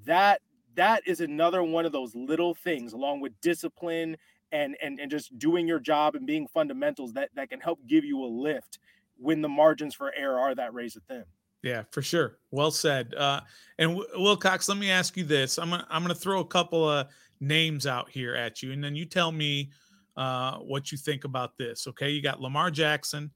that 0.05 0.41
that 0.75 1.03
is 1.07 1.21
another 1.21 1.63
one 1.63 1.85
of 1.85 1.93
those 1.93 2.15
little 2.15 2.55
things 2.55 2.93
along 2.93 3.21
with 3.21 3.33
discipline 3.41 4.17
and 4.53 4.77
and 4.83 4.99
and 5.01 5.11
just 5.11 5.37
doing 5.39 5.67
your 5.67 5.79
job 5.79 6.15
and 6.15 6.27
being 6.27 6.47
fundamentals 6.47 7.13
that 7.13 7.31
that 7.35 7.51
can 7.51 7.61
help 7.61 7.79
give 7.87 8.05
you 8.05 8.23
a 8.23 8.27
lift 8.27 8.79
when 9.17 9.43
the 9.43 9.49
margins 9.49 9.95
for 9.95 10.13
error 10.17 10.39
are 10.39 10.55
that 10.55 10.73
razor 10.73 11.01
thin. 11.09 11.25
Yeah, 11.63 11.83
for 11.91 12.01
sure. 12.01 12.39
Well 12.51 12.71
said. 12.71 13.15
Uh, 13.15 13.41
and 13.79 13.91
w- 13.91 14.09
Wilcox, 14.17 14.69
let 14.69 14.79
me 14.79 14.91
ask 14.91 15.17
you 15.17 15.25
this. 15.25 15.59
I'm 15.59 15.71
gonna 15.71 15.87
I'm 15.91 16.03
gonna 16.03 16.15
throw 16.15 16.41
a 16.41 16.47
couple 16.47 16.89
of 16.89 17.09
names 17.41 17.87
out 17.87 18.09
here 18.11 18.35
at 18.35 18.63
you, 18.63 18.73
and 18.73 18.83
then 18.83 18.97
you 18.97 19.05
tell 19.05 19.31
me 19.31 19.71
uh, 20.17 20.57
what 20.59 20.91
you 20.91 20.99
think 20.99 21.25
about 21.25 21.57
this. 21.59 21.87
Okay, 21.87 22.11
you 22.11 22.23
got 22.23 22.41
Lamar 22.41 22.71
Jackson, 22.71 23.31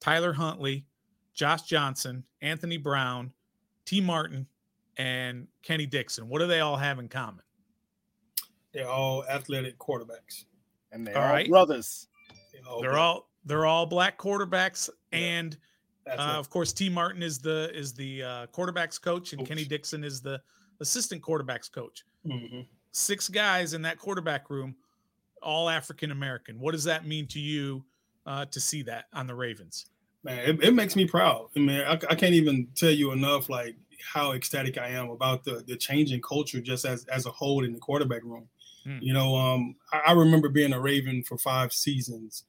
Tyler 0.00 0.32
Huntley, 0.32 0.84
Josh 1.34 1.62
Johnson, 1.62 2.24
Anthony 2.42 2.76
Brown, 2.76 3.32
Tee 3.90 4.00
Martin, 4.00 4.46
and 4.98 5.48
Kenny 5.64 5.84
Dixon. 5.84 6.28
What 6.28 6.38
do 6.38 6.46
they 6.46 6.60
all 6.60 6.76
have 6.76 7.00
in 7.00 7.08
common? 7.08 7.42
They're 8.72 8.88
all 8.88 9.24
athletic 9.24 9.78
quarterbacks, 9.78 10.44
and 10.92 11.04
they're 11.04 11.16
all, 11.16 11.24
all 11.24 11.32
right. 11.32 11.48
brothers. 11.48 12.06
They're 12.52 12.62
all, 12.70 12.80
they're 12.80 12.96
all 12.96 13.28
they're 13.44 13.66
all 13.66 13.86
black 13.86 14.16
quarterbacks, 14.16 14.90
yeah. 15.12 15.18
and 15.18 15.58
uh, 16.08 16.36
of 16.38 16.50
course, 16.50 16.72
Tee 16.72 16.88
Martin 16.88 17.20
is 17.20 17.40
the 17.40 17.72
is 17.74 17.92
the 17.92 18.22
uh, 18.22 18.46
quarterbacks 18.54 19.02
coach, 19.02 19.32
and 19.32 19.44
Kenny 19.44 19.64
Dixon 19.64 20.04
is 20.04 20.20
the 20.20 20.40
assistant 20.78 21.20
quarterbacks 21.20 21.68
coach. 21.68 22.04
Mm-hmm. 22.24 22.60
Six 22.92 23.28
guys 23.28 23.74
in 23.74 23.82
that 23.82 23.98
quarterback 23.98 24.50
room, 24.50 24.76
all 25.42 25.68
African 25.68 26.12
American. 26.12 26.60
What 26.60 26.72
does 26.72 26.84
that 26.84 27.08
mean 27.08 27.26
to 27.26 27.40
you 27.40 27.84
uh, 28.24 28.44
to 28.44 28.60
see 28.60 28.82
that 28.82 29.06
on 29.12 29.26
the 29.26 29.34
Ravens? 29.34 29.86
Man, 30.22 30.38
it, 30.38 30.64
it, 30.64 30.74
makes 30.74 30.96
me 30.96 31.06
proud. 31.06 31.48
I 31.56 31.60
mean, 31.60 31.80
I, 31.80 31.92
I, 31.92 32.14
can't 32.14 32.34
even 32.34 32.68
tell 32.74 32.90
you 32.90 33.12
enough 33.12 33.48
like 33.48 33.76
how 34.12 34.32
ecstatic 34.32 34.78
I 34.78 34.88
am 34.88 35.10
about 35.10 35.44
the 35.44 35.62
the 35.66 35.76
changing 35.76 36.22
culture 36.22 36.60
just 36.60 36.84
as 36.84 37.04
as 37.06 37.26
a 37.26 37.30
whole 37.30 37.64
in 37.64 37.72
the 37.72 37.78
quarterback 37.78 38.22
room. 38.24 38.48
Hmm. 38.84 38.98
You 39.00 39.12
know, 39.12 39.36
um, 39.36 39.76
I, 39.92 40.00
I, 40.08 40.12
remember 40.12 40.48
being 40.48 40.72
a 40.72 40.80
Raven 40.80 41.22
for 41.22 41.38
five 41.38 41.72
seasons. 41.72 42.44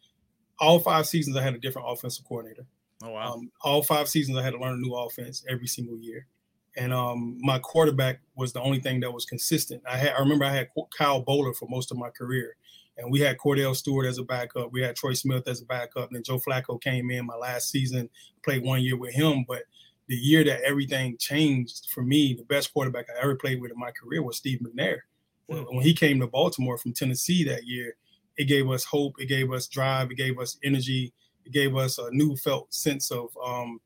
All 0.60 0.80
five 0.80 1.08
seasons, 1.08 1.36
I 1.38 1.42
had 1.42 1.56
a 1.56 1.60
different 1.60 1.88
offensive 1.90 2.25
coordinator. 2.25 2.66
Oh 3.04 3.10
wow! 3.10 3.34
Um, 3.34 3.51
all 3.62 3.82
five 3.82 4.08
seasons, 4.08 4.38
I 4.38 4.44
had 4.44 4.54
to 4.54 4.60
learn 4.60 4.75
a 4.75 4.78
new 4.78 4.94
offense 4.94 5.44
every 5.50 5.68
single 5.68 5.98
year, 5.98 6.28
and 6.78 6.94
um, 6.94 7.38
my 7.42 7.58
quarterback 7.60 8.20
was 8.36 8.54
the 8.54 8.62
only 8.62 8.80
thing 8.80 9.00
that 9.00 9.12
was 9.12 9.25
consistent. 9.25 9.82
I 9.90 9.98
had, 9.98 10.13
I 10.13 10.20
remember, 10.20 10.46
I 10.46 10.54
had 10.54 10.70
Kyle 10.96 11.24
Boller 11.24 11.56
for 11.56 11.68
most 11.68 11.92
of 11.92 11.98
my 11.98 12.10
career 12.12 12.56
and 12.98 13.12
we 13.12 13.20
had 13.20 13.38
Kordell 13.38 13.76
Stewart 13.76 14.06
as 14.06 14.18
a 14.18 14.24
backup. 14.24 14.72
We 14.72 14.82
had 14.82 14.96
Troy 14.96 15.14
Smith 15.14 15.48
as 15.48 15.62
a 15.62 15.66
backup. 15.66 16.08
And 16.08 16.16
then 16.16 16.24
Joe 16.24 16.40
Flacco 16.40 16.82
came 16.82 17.10
in 17.10 17.26
my 17.26 17.36
last 17.36 17.70
season, 17.70 18.10
played 18.44 18.64
one 18.64 18.82
year 18.82 18.98
with 18.98 19.14
him. 19.14 19.46
But 19.48 19.64
the 20.08 20.16
year 20.16 20.44
that 20.44 20.62
everything 20.62 21.18
changed 21.18 21.88
for 21.90 22.04
me, 22.04 22.34
the 22.34 22.44
best 22.44 22.74
quarterback 22.74 23.06
I 23.10 23.24
ever 23.24 23.36
played 23.36 23.62
with 23.62 23.72
in 23.72 23.80
my 23.80 23.92
career 23.92 24.22
was 24.22 24.38
Steve 24.38 24.60
McNair. 24.60 25.00
Mm-hmm. 25.50 25.76
When 25.76 25.86
he 25.86 25.94
came 25.94 26.20
to 26.20 26.28
Baltimore 26.28 26.78
from 26.78 26.94
Tennessee 26.94 27.44
that 27.46 27.66
year, 27.66 27.96
it 28.38 28.46
gave 28.46 28.70
us 28.70 28.84
hope, 28.84 29.16
it 29.20 29.28
gave 29.28 29.52
us 29.52 29.68
drive, 29.68 30.12
it 30.12 30.16
gave 30.16 30.40
us 30.40 30.58
energy, 30.64 31.14
it 31.46 31.52
gave 31.52 31.76
us 31.76 31.98
a 31.98 32.10
new 32.12 32.36
felt 32.36 32.74
sense 32.74 33.12
of 33.12 33.30
um, 33.44 33.80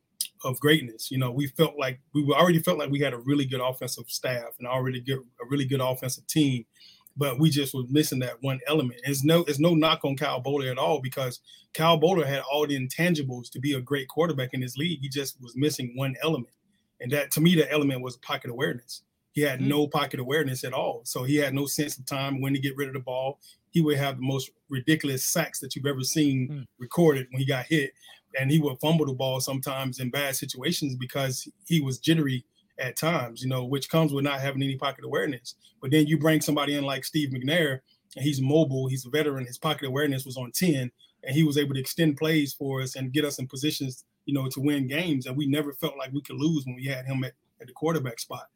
of 0.44 0.60
greatness. 0.60 1.10
You 1.10 1.18
know, 1.18 1.32
we 1.32 1.48
felt 1.48 1.74
like 1.78 2.00
we 2.14 2.24
already 2.32 2.60
felt 2.60 2.78
like 2.78 2.92
we 2.92 3.00
had 3.00 3.14
a 3.14 3.18
really 3.18 3.46
good 3.46 3.62
offensive 3.62 4.06
staff 4.08 4.56
and 4.60 4.68
already 4.68 5.00
get 5.00 5.18
a 5.18 5.46
really 5.50 5.66
good 5.66 5.82
offensive 5.82 6.28
team 6.28 6.66
but 7.18 7.40
we 7.40 7.50
just 7.50 7.74
was 7.74 7.90
missing 7.90 8.20
that 8.20 8.42
one 8.42 8.60
element. 8.68 9.00
It's 9.04 9.24
no, 9.24 9.42
it's 9.42 9.60
no 9.60 9.74
knock 9.74 10.04
on 10.04 10.18
Kyle 10.18 10.42
Boller 10.42 10.70
at 10.70 10.78
all 10.78 11.00
because 11.02 11.40
Kyle 11.74 12.00
Boller 12.00 12.26
had 12.26 12.42
all 12.52 12.68
the 12.68 12.78
intangibles 12.78 13.50
to 13.52 13.60
be 13.60 13.74
a 13.74 13.82
great 13.82 14.08
quarterback 14.08 14.54
in 14.54 14.62
this 14.62 14.78
league. 14.78 15.00
He 15.00 15.10
just 15.10 15.42
was 15.42 15.56
missing 15.56 15.94
one 15.96 16.16
element, 16.22 16.54
and 17.00 17.12
that 17.12 17.32
to 17.32 17.42
me, 17.42 17.56
the 17.56 17.72
element 17.72 18.02
was 18.02 18.18
pocket 18.18 18.52
awareness. 18.52 19.04
He 19.32 19.42
had 19.42 19.60
mm-hmm. 19.60 19.70
no 19.70 19.88
pocket 19.88 20.20
awareness 20.20 20.64
at 20.64 20.74
all, 20.74 21.02
so 21.04 21.24
he 21.24 21.36
had 21.36 21.54
no 21.54 21.66
sense 21.66 21.98
of 21.98 22.06
time 22.06 22.42
when 22.42 22.54
to 22.54 22.60
get 22.60 22.76
rid 22.78 22.88
of 22.88 22.94
the 22.94 23.00
ball. 23.00 23.40
He 23.72 23.82
would 23.82 23.98
have 23.98 24.18
the 24.18 24.24
most 24.26 24.52
ridiculous 24.70 25.26
sacks 25.26 25.60
that 25.60 25.76
you've 25.76 25.86
ever 25.86 26.04
seen 26.04 26.48
mm-hmm. 26.50 26.62
recorded 26.80 27.28
when 27.32 27.40
he 27.40 27.46
got 27.46 27.66
hit, 27.66 27.92
and 28.40 28.52
he 28.52 28.60
would 28.60 28.80
fumble 28.80 29.06
the 29.06 29.14
ball 29.14 29.40
sometimes 29.40 30.00
in 30.00 30.10
bad 30.10 30.36
situations 30.36 30.96
because 30.96 31.48
he 31.68 31.82
was 31.82 32.00
jittery 32.00 32.46
at 32.78 32.98
times, 32.98 33.42
you 33.42 33.50
know, 33.50 33.66
which 33.66 33.90
comes 33.90 34.12
with 34.12 34.24
not 34.24 34.42
having 34.42 34.64
any 34.64 34.76
pocket 34.76 35.06
awareness. 35.06 35.56
But 35.82 35.92
then 35.92 36.08
you 36.08 36.18
bring 36.18 36.42
somebody 36.42 36.76
in 36.76 36.84
like 36.84 37.06
Steve 37.06 37.30
McNair, 37.30 37.80
and 38.16 38.24
he's 38.24 38.42
mobile. 38.42 38.88
He's 38.88 39.06
a 39.06 39.10
veteran. 39.10 39.46
His 39.46 39.58
pocket 39.58 39.88
awareness 39.88 40.26
was 40.26 40.38
on 40.38 40.52
ten, 40.52 40.92
and 41.24 41.36
he 41.36 41.44
was 41.44 41.58
able 41.58 41.74
to 41.74 41.80
extend 41.80 42.18
plays 42.18 42.54
for 42.54 42.82
us 42.82 42.96
and 42.96 43.14
get 43.14 43.26
us 43.26 43.40
in 43.40 43.48
positions, 43.48 44.06
you 44.26 44.34
know, 44.34 44.50
to 44.50 44.60
win 44.60 44.88
games. 44.88 45.26
And 45.26 45.38
we 45.38 45.48
never 45.48 45.74
felt 45.74 45.98
like 45.98 46.12
we 46.12 46.22
could 46.22 46.38
lose 46.38 46.66
when 46.66 46.76
we 46.76 46.86
had 46.86 47.06
him 47.06 47.24
at, 47.24 47.34
at 47.62 47.68
the 47.68 47.74
quarterback 47.74 48.20
spot. 48.20 48.48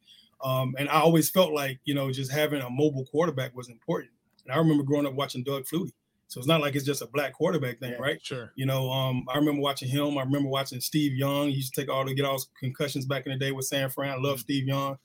Um, 0.42 0.74
and 0.78 0.88
I 0.88 1.00
always 1.00 1.28
felt 1.28 1.52
like, 1.52 1.80
you 1.84 1.94
know, 1.94 2.10
just 2.10 2.32
having 2.32 2.62
a 2.62 2.70
mobile 2.70 3.04
quarterback 3.10 3.54
was 3.54 3.68
important. 3.68 4.10
And 4.44 4.54
I 4.54 4.58
remember 4.58 4.82
growing 4.82 5.06
up 5.06 5.14
watching 5.14 5.44
Doug 5.44 5.64
Flutie. 5.64 5.92
So 6.30 6.38
it's 6.38 6.46
not 6.46 6.60
like 6.60 6.76
it's 6.76 6.84
just 6.84 7.02
a 7.02 7.08
black 7.08 7.32
quarterback 7.32 7.80
thing, 7.80 7.90
yeah, 7.90 7.98
right? 7.98 8.24
Sure. 8.24 8.52
You 8.54 8.64
know, 8.64 8.88
um, 8.88 9.26
I 9.28 9.36
remember 9.36 9.60
watching 9.60 9.88
him. 9.88 10.16
I 10.16 10.22
remember 10.22 10.48
watching 10.48 10.80
Steve 10.80 11.12
Young. 11.12 11.48
He 11.48 11.56
used 11.56 11.74
to 11.74 11.80
take 11.80 11.90
all 11.90 12.04
the 12.04 12.14
get 12.14 12.24
all 12.24 12.40
concussions 12.60 13.04
back 13.04 13.26
in 13.26 13.32
the 13.32 13.38
day 13.38 13.50
with 13.50 13.66
San 13.66 13.90
Fran. 13.90 14.10
I 14.10 14.14
love 14.14 14.36
mm-hmm. 14.36 14.42
Steve 14.42 14.68
Young. 14.68 14.96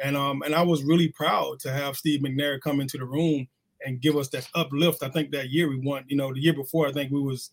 And 0.00 0.16
um, 0.16 0.42
and 0.42 0.54
I 0.54 0.62
was 0.62 0.84
really 0.84 1.08
proud 1.08 1.58
to 1.60 1.72
have 1.72 1.96
Steve 1.96 2.20
McNair 2.20 2.60
come 2.60 2.80
into 2.80 2.96
the 2.96 3.06
room 3.06 3.48
and 3.84 4.00
give 4.00 4.16
us 4.16 4.28
that 4.28 4.48
uplift. 4.54 5.02
I 5.02 5.08
think 5.08 5.32
that 5.32 5.50
year 5.50 5.68
we 5.68 5.80
won, 5.80 6.04
you 6.06 6.16
know, 6.16 6.32
the 6.32 6.40
year 6.40 6.52
before 6.52 6.86
I 6.86 6.92
think 6.92 7.10
we 7.10 7.20
was 7.20 7.50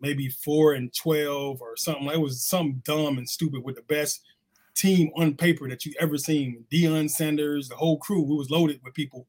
maybe 0.00 0.28
four 0.28 0.74
and 0.74 0.94
twelve 0.94 1.60
or 1.60 1.76
something. 1.76 2.06
It 2.06 2.20
was 2.20 2.46
something 2.46 2.80
dumb 2.84 3.18
and 3.18 3.28
stupid 3.28 3.64
with 3.64 3.74
the 3.74 3.82
best 3.82 4.20
team 4.76 5.10
on 5.16 5.34
paper 5.34 5.68
that 5.68 5.84
you 5.84 5.94
ever 5.98 6.16
seen. 6.16 6.64
Deion 6.72 7.10
Sanders, 7.10 7.68
the 7.68 7.74
whole 7.74 7.98
crew, 7.98 8.22
we 8.22 8.36
was 8.36 8.50
loaded 8.50 8.78
with 8.84 8.94
people. 8.94 9.26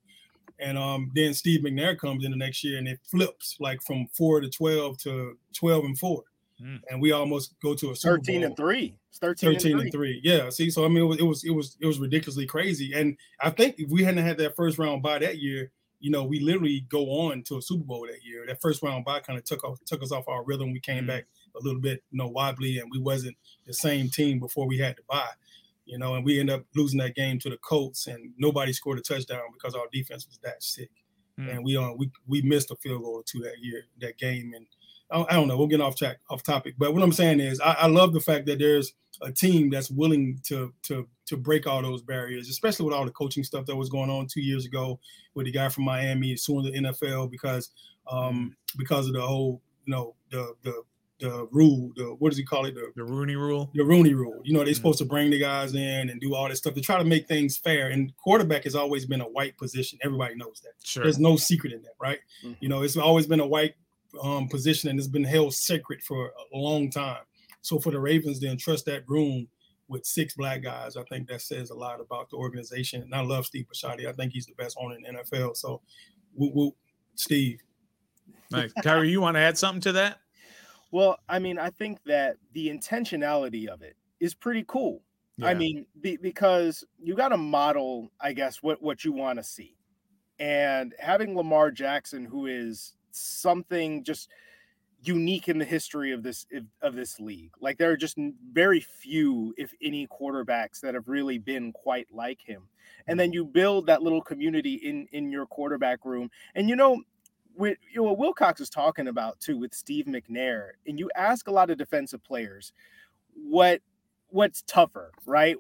And 0.60 0.78
um, 0.78 1.12
then 1.16 1.34
Steve 1.34 1.62
McNair 1.62 1.98
comes 1.98 2.26
in 2.26 2.32
the 2.32 2.38
next 2.38 2.64
year 2.64 2.78
and 2.78 2.88
it 2.88 3.00
flips 3.04 3.56
like 3.60 3.82
from 3.82 4.08
four 4.14 4.42
to 4.42 4.50
12 4.50 4.98
to 5.00 5.38
12 5.54 5.86
and 5.86 5.98
four. 5.98 6.24
Mm. 6.62 6.82
And 6.90 7.02
we 7.02 7.12
almost 7.12 7.56
go 7.62 7.74
to 7.76 7.92
a 7.92 7.96
Super 7.96 8.18
13 8.18 8.42
Bowl. 8.42 8.48
and 8.48 8.58
three. 8.58 8.96
It's 9.10 9.20
13, 9.20 9.54
13 9.54 9.72
and, 9.72 9.82
and 9.82 9.92
three. 9.92 10.20
Yeah. 10.24 10.50
See, 10.50 10.70
so 10.70 10.84
I 10.84 10.90
mean, 10.90 10.98
it 10.98 11.08
was, 11.08 11.20
it 11.20 11.24
was, 11.24 11.44
it 11.46 11.52
was, 11.52 11.78
it 11.80 11.86
was 11.86 12.00
ridiculously 12.00 12.46
crazy. 12.46 12.94
And 12.94 13.18
I 13.42 13.50
think 13.50 13.76
if 13.78 13.90
we 13.90 14.04
hadn't 14.04 14.24
had 14.26 14.38
that 14.40 14.56
first 14.56 14.78
round 14.78 15.02
bye 15.02 15.20
that 15.20 15.40
year, 15.40 15.72
you 16.02 16.12
know, 16.12 16.24
we 16.24 16.40
literally 16.40 16.86
go 16.90 17.06
on 17.06 17.44
to 17.44 17.58
a 17.58 17.62
Super 17.62 17.84
Bowl 17.84 18.08
that 18.08 18.24
year. 18.24 18.46
That 18.48 18.62
first 18.62 18.84
round 18.84 19.06
bye 19.06 19.20
kind 19.20 19.40
of 19.40 19.46
took 19.46 19.64
off, 19.64 19.80
took 19.86 20.02
us 20.04 20.12
off 20.12 20.28
our 20.28 20.44
rhythm. 20.44 20.72
We 20.72 20.80
came 20.80 21.06
mm. 21.06 21.08
back 21.08 21.26
a 21.56 21.64
little 21.64 21.82
bit, 21.82 22.04
you 22.12 22.18
know, 22.18 22.28
wobbly, 22.28 22.80
and 22.80 22.90
we 22.92 23.00
wasn't 23.00 23.36
the 23.66 23.74
same 23.74 24.10
team 24.10 24.40
before 24.40 24.68
we 24.68 24.78
had 24.78 24.96
to 24.98 25.04
buy 25.10 25.30
you 25.90 25.98
know, 25.98 26.14
and 26.14 26.24
we 26.24 26.40
end 26.40 26.52
up 26.52 26.64
losing 26.76 27.00
that 27.00 27.16
game 27.16 27.40
to 27.40 27.50
the 27.50 27.58
Colts, 27.58 28.06
and 28.06 28.32
nobody 28.38 28.72
scored 28.72 29.00
a 29.00 29.02
touchdown 29.02 29.42
because 29.54 29.74
our 29.74 29.88
defense 29.92 30.28
was 30.28 30.40
that 30.44 30.62
sick, 30.62 30.92
mm. 31.40 31.50
and 31.50 31.64
we 31.64 31.76
uh, 31.76 31.92
we 31.98 32.12
we 32.28 32.44
missed 32.44 32.70
a 32.70 32.76
field 32.76 33.02
goal 33.02 33.16
or 33.16 33.24
two 33.24 33.40
that 33.40 33.60
year 33.60 33.86
that 34.00 34.18
game, 34.20 34.54
and 34.56 34.68
I, 35.10 35.26
I 35.30 35.34
don't 35.34 35.48
know, 35.48 35.58
we'll 35.58 35.68
get 35.68 35.82
off 35.82 35.96
track 35.96 36.20
off 36.30 36.44
topic, 36.44 36.76
but 36.78 36.94
what 36.94 37.02
I'm 37.02 37.12
saying 37.12 37.40
is 37.40 37.60
I, 37.60 37.72
I, 37.72 37.88
love 37.88 38.14
the 38.14 38.20
fact 38.20 38.46
that 38.46 38.60
there's 38.60 38.94
a 39.22 39.32
team 39.32 39.72
that's 39.72 39.90
willing 39.90 40.40
to 40.46 40.72
to 40.84 41.08
to 41.26 41.38
break 41.38 41.66
all 41.66 41.82
those 41.82 42.04
barriers, 42.04 42.50
especially 42.50 42.86
with 42.86 42.94
all 42.94 43.06
the 43.06 43.12
coaching 43.12 43.44
stuff 43.44 43.66
that 43.66 43.76
was 43.76 43.90
going 43.90 44.12
on 44.12 44.28
two 44.28 44.42
years 44.42 44.68
ago 44.68 45.00
with 45.34 45.48
the 45.48 45.52
guy 45.52 45.70
from 45.70 45.86
Miami 45.86 46.36
suing 46.36 46.66
the 46.66 46.80
NFL 46.80 47.32
because 47.32 47.72
um 48.12 48.56
because 48.78 49.08
of 49.08 49.14
the 49.14 49.22
whole 49.22 49.60
you 49.86 49.92
know 49.92 50.14
the 50.30 50.54
the 50.64 50.84
the 51.20 51.48
rule, 51.52 51.92
the 51.96 52.16
what 52.16 52.30
does 52.30 52.38
he 52.38 52.46
call 52.46 52.66
it? 52.66 52.76
The, 52.76 52.92
the 52.96 53.04
Rooney 53.04 53.36
rule. 53.36 53.70
The 53.74 53.84
Rooney 53.84 54.14
rule. 54.14 54.42
You 54.44 54.54
know, 54.54 54.60
they're 54.60 54.68
mm-hmm. 54.68 54.76
supposed 54.76 55.00
to 55.00 55.06
bring 55.06 55.30
the 55.30 55.40
guys 55.40 55.74
in 55.74 56.10
and 56.10 56.20
do 56.20 56.34
all 56.34 56.48
this 56.48 56.60
stuff 56.60 56.74
to 56.76 56.82
try 56.82 56.98
to 56.98 57.04
make 57.04 57.28
things 57.28 57.58
fair. 57.58 57.90
And 57.90 58.16
quarterback 58.18 58.64
has 58.64 58.76
always 58.76 59.06
been 59.06 59.22
a 59.22 59.26
white 59.26 59.58
position. 59.58 60.00
Everybody 60.02 60.36
knows 60.36 60.62
that. 60.64 60.74
Sure. 60.84 61.04
There's 61.04 61.20
no 61.20 61.36
secret 61.36 61.74
in 61.74 61.82
that, 61.84 61.96
right? 62.00 62.20
Mm-hmm. 62.44 62.54
You 62.62 62.70
know, 62.70 62.84
it's 62.84 62.98
always 62.98 63.28
been 63.28 63.42
a 63.42 63.48
white 63.48 63.76
um, 64.24 64.48
position 64.48 64.90
and 64.90 64.98
it's 64.98 65.08
been 65.08 65.24
held 65.24 65.54
sacred 65.54 66.02
for 66.02 66.32
a 66.54 66.58
long 66.58 66.90
time. 66.90 67.22
So 67.62 67.80
for 67.80 67.92
the 67.92 68.00
Ravens 68.00 68.40
to 68.40 68.48
entrust 68.48 68.86
that 68.86 69.08
room 69.08 69.48
with 69.90 70.06
six 70.06 70.36
black 70.36 70.64
guys, 70.64 70.96
I 70.96 71.04
think 71.04 71.28
that 71.28 71.42
says 71.42 71.70
a 71.70 71.76
lot 71.76 72.00
about 72.00 72.30
the 72.30 72.38
organization. 72.38 73.02
And 73.02 73.14
I 73.14 73.22
love 73.22 73.46
Steve 73.46 73.66
Bisciotti. 73.72 74.08
I 74.08 74.14
think 74.14 74.32
he's 74.32 74.46
the 74.46 74.54
best 74.54 74.78
owner 74.80 74.96
in 74.96 75.04
the 75.04 75.22
NFL. 75.22 75.58
So, 75.58 75.82
woo, 76.34 76.52
woo, 76.54 76.76
Steve. 77.16 77.60
Nice. 78.52 78.72
Khari, 78.84 79.10
you 79.10 79.22
want 79.22 79.36
to 79.36 79.42
add 79.42 79.58
something 79.58 79.82
to 79.82 79.92
that? 79.94 80.20
Well, 80.92 81.20
I 81.28 81.40
mean, 81.40 81.60
I 81.60 81.70
think 81.70 82.00
that 82.06 82.38
the 82.54 82.70
intentionality 82.70 83.68
of 83.68 83.82
it 83.82 83.96
is 84.20 84.34
pretty 84.34 84.66
cool. 84.68 85.02
Yeah. 85.38 85.48
I 85.48 85.54
mean, 85.54 85.86
be, 86.02 86.18
because 86.18 86.84
you 87.02 87.16
got 87.16 87.30
to 87.30 87.38
model, 87.38 88.12
I 88.20 88.34
guess, 88.34 88.62
what 88.62 88.82
what 88.82 89.06
you 89.06 89.14
want 89.14 89.40
to 89.40 89.44
see, 89.44 89.78
and 90.40 90.94
having 91.00 91.36
Lamar 91.36 91.72
Jackson, 91.72 92.26
who 92.26 92.48
is 92.48 92.94
something 93.12 94.04
just 94.04 94.30
unique 95.02 95.48
in 95.48 95.58
the 95.58 95.66
history 95.66 96.12
of 96.12 96.24
this 96.24 96.46
of 96.82 96.96
this 96.96 97.20
league. 97.20 97.52
Like 97.60 97.78
there 97.78 97.92
are 97.92 97.98
just 97.98 98.18
very 98.52 98.82
few, 98.82 99.54
if 99.58 99.74
any, 99.82 100.08
quarterbacks 100.08 100.82
that 100.82 100.94
have 100.94 101.08
really 101.08 101.38
been 101.38 101.72
quite 101.72 102.08
like 102.12 102.42
him. 102.42 102.64
And 103.08 103.14
mm-hmm. 103.14 103.18
then 103.20 103.34
you 103.34 103.46
build 103.46 103.88
that 103.88 104.02
little 104.02 104.22
community 104.22 104.76
in 104.76 105.08
in 105.12 105.32
your 105.32 105.46
quarterback 105.46 106.04
room. 106.06 106.30
And 106.56 106.70
you 106.70 106.76
know, 106.76 107.02
with 107.60 107.78
you 107.94 107.98
know, 108.02 108.04
what 108.04 108.18
Wilcox 108.18 108.60
was 108.60 108.70
talking 108.70 109.10
about 109.10 109.40
too 109.40 109.58
with 109.58 109.74
Steve 109.74 110.06
McNair, 110.06 110.70
and 110.88 110.98
you 110.98 111.10
ask 111.16 111.48
a 111.48 111.52
lot 111.52 111.70
of 111.70 111.78
defensive 111.78 112.24
players 112.24 112.74
what 113.36 113.82
what's 114.30 114.64
tougher, 114.64 115.12
right? 115.26 115.58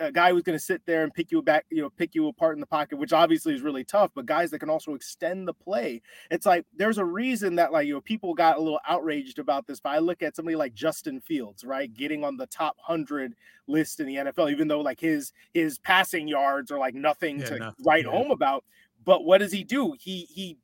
A 0.00 0.12
guy 0.12 0.30
who's 0.30 0.44
going 0.44 0.56
to 0.56 0.64
sit 0.64 0.80
there 0.86 1.02
and 1.02 1.12
pick 1.12 1.32
you 1.32 1.42
back, 1.42 1.66
you 1.68 1.82
know, 1.82 1.90
pick 1.90 2.14
you 2.14 2.28
apart 2.28 2.54
in 2.54 2.60
the 2.60 2.66
pocket, 2.66 2.98
which 2.98 3.12
obviously 3.12 3.52
is 3.52 3.62
really 3.62 3.82
tough, 3.82 4.12
but 4.14 4.26
guys 4.26 4.50
that 4.52 4.60
can 4.60 4.70
also 4.70 4.94
extend 4.94 5.46
the 5.46 5.52
play. 5.52 6.00
It's 6.30 6.46
like 6.46 6.64
there's 6.76 6.98
a 6.98 7.04
reason 7.04 7.56
that 7.56 7.72
like 7.72 7.86
you 7.86 7.94
know 7.94 8.00
people 8.00 8.32
got 8.32 8.56
a 8.56 8.60
little 8.60 8.80
outraged 8.88 9.38
about 9.38 9.66
this. 9.66 9.80
But 9.80 9.90
I 9.90 9.98
look 9.98 10.22
at 10.22 10.36
somebody 10.36 10.56
like 10.56 10.72
Justin 10.72 11.20
Fields, 11.20 11.64
right, 11.64 11.92
getting 11.92 12.24
on 12.24 12.36
the 12.36 12.46
top 12.46 12.76
hundred 12.80 13.34
list 13.66 14.00
in 14.00 14.06
the 14.06 14.16
NFL, 14.16 14.50
even 14.50 14.68
though 14.68 14.80
like 14.80 15.00
his 15.00 15.32
his 15.52 15.78
passing 15.78 16.28
yards 16.28 16.70
are 16.70 16.78
like 16.78 16.94
nothing 16.94 17.40
yeah, 17.40 17.46
to 17.46 17.58
nothing. 17.58 17.84
write 17.84 18.04
yeah. 18.04 18.12
home 18.12 18.30
about. 18.30 18.64
But 19.04 19.24
what 19.24 19.38
does 19.38 19.52
he 19.52 19.64
do? 19.64 19.94
He 19.98 20.28
he 20.30 20.58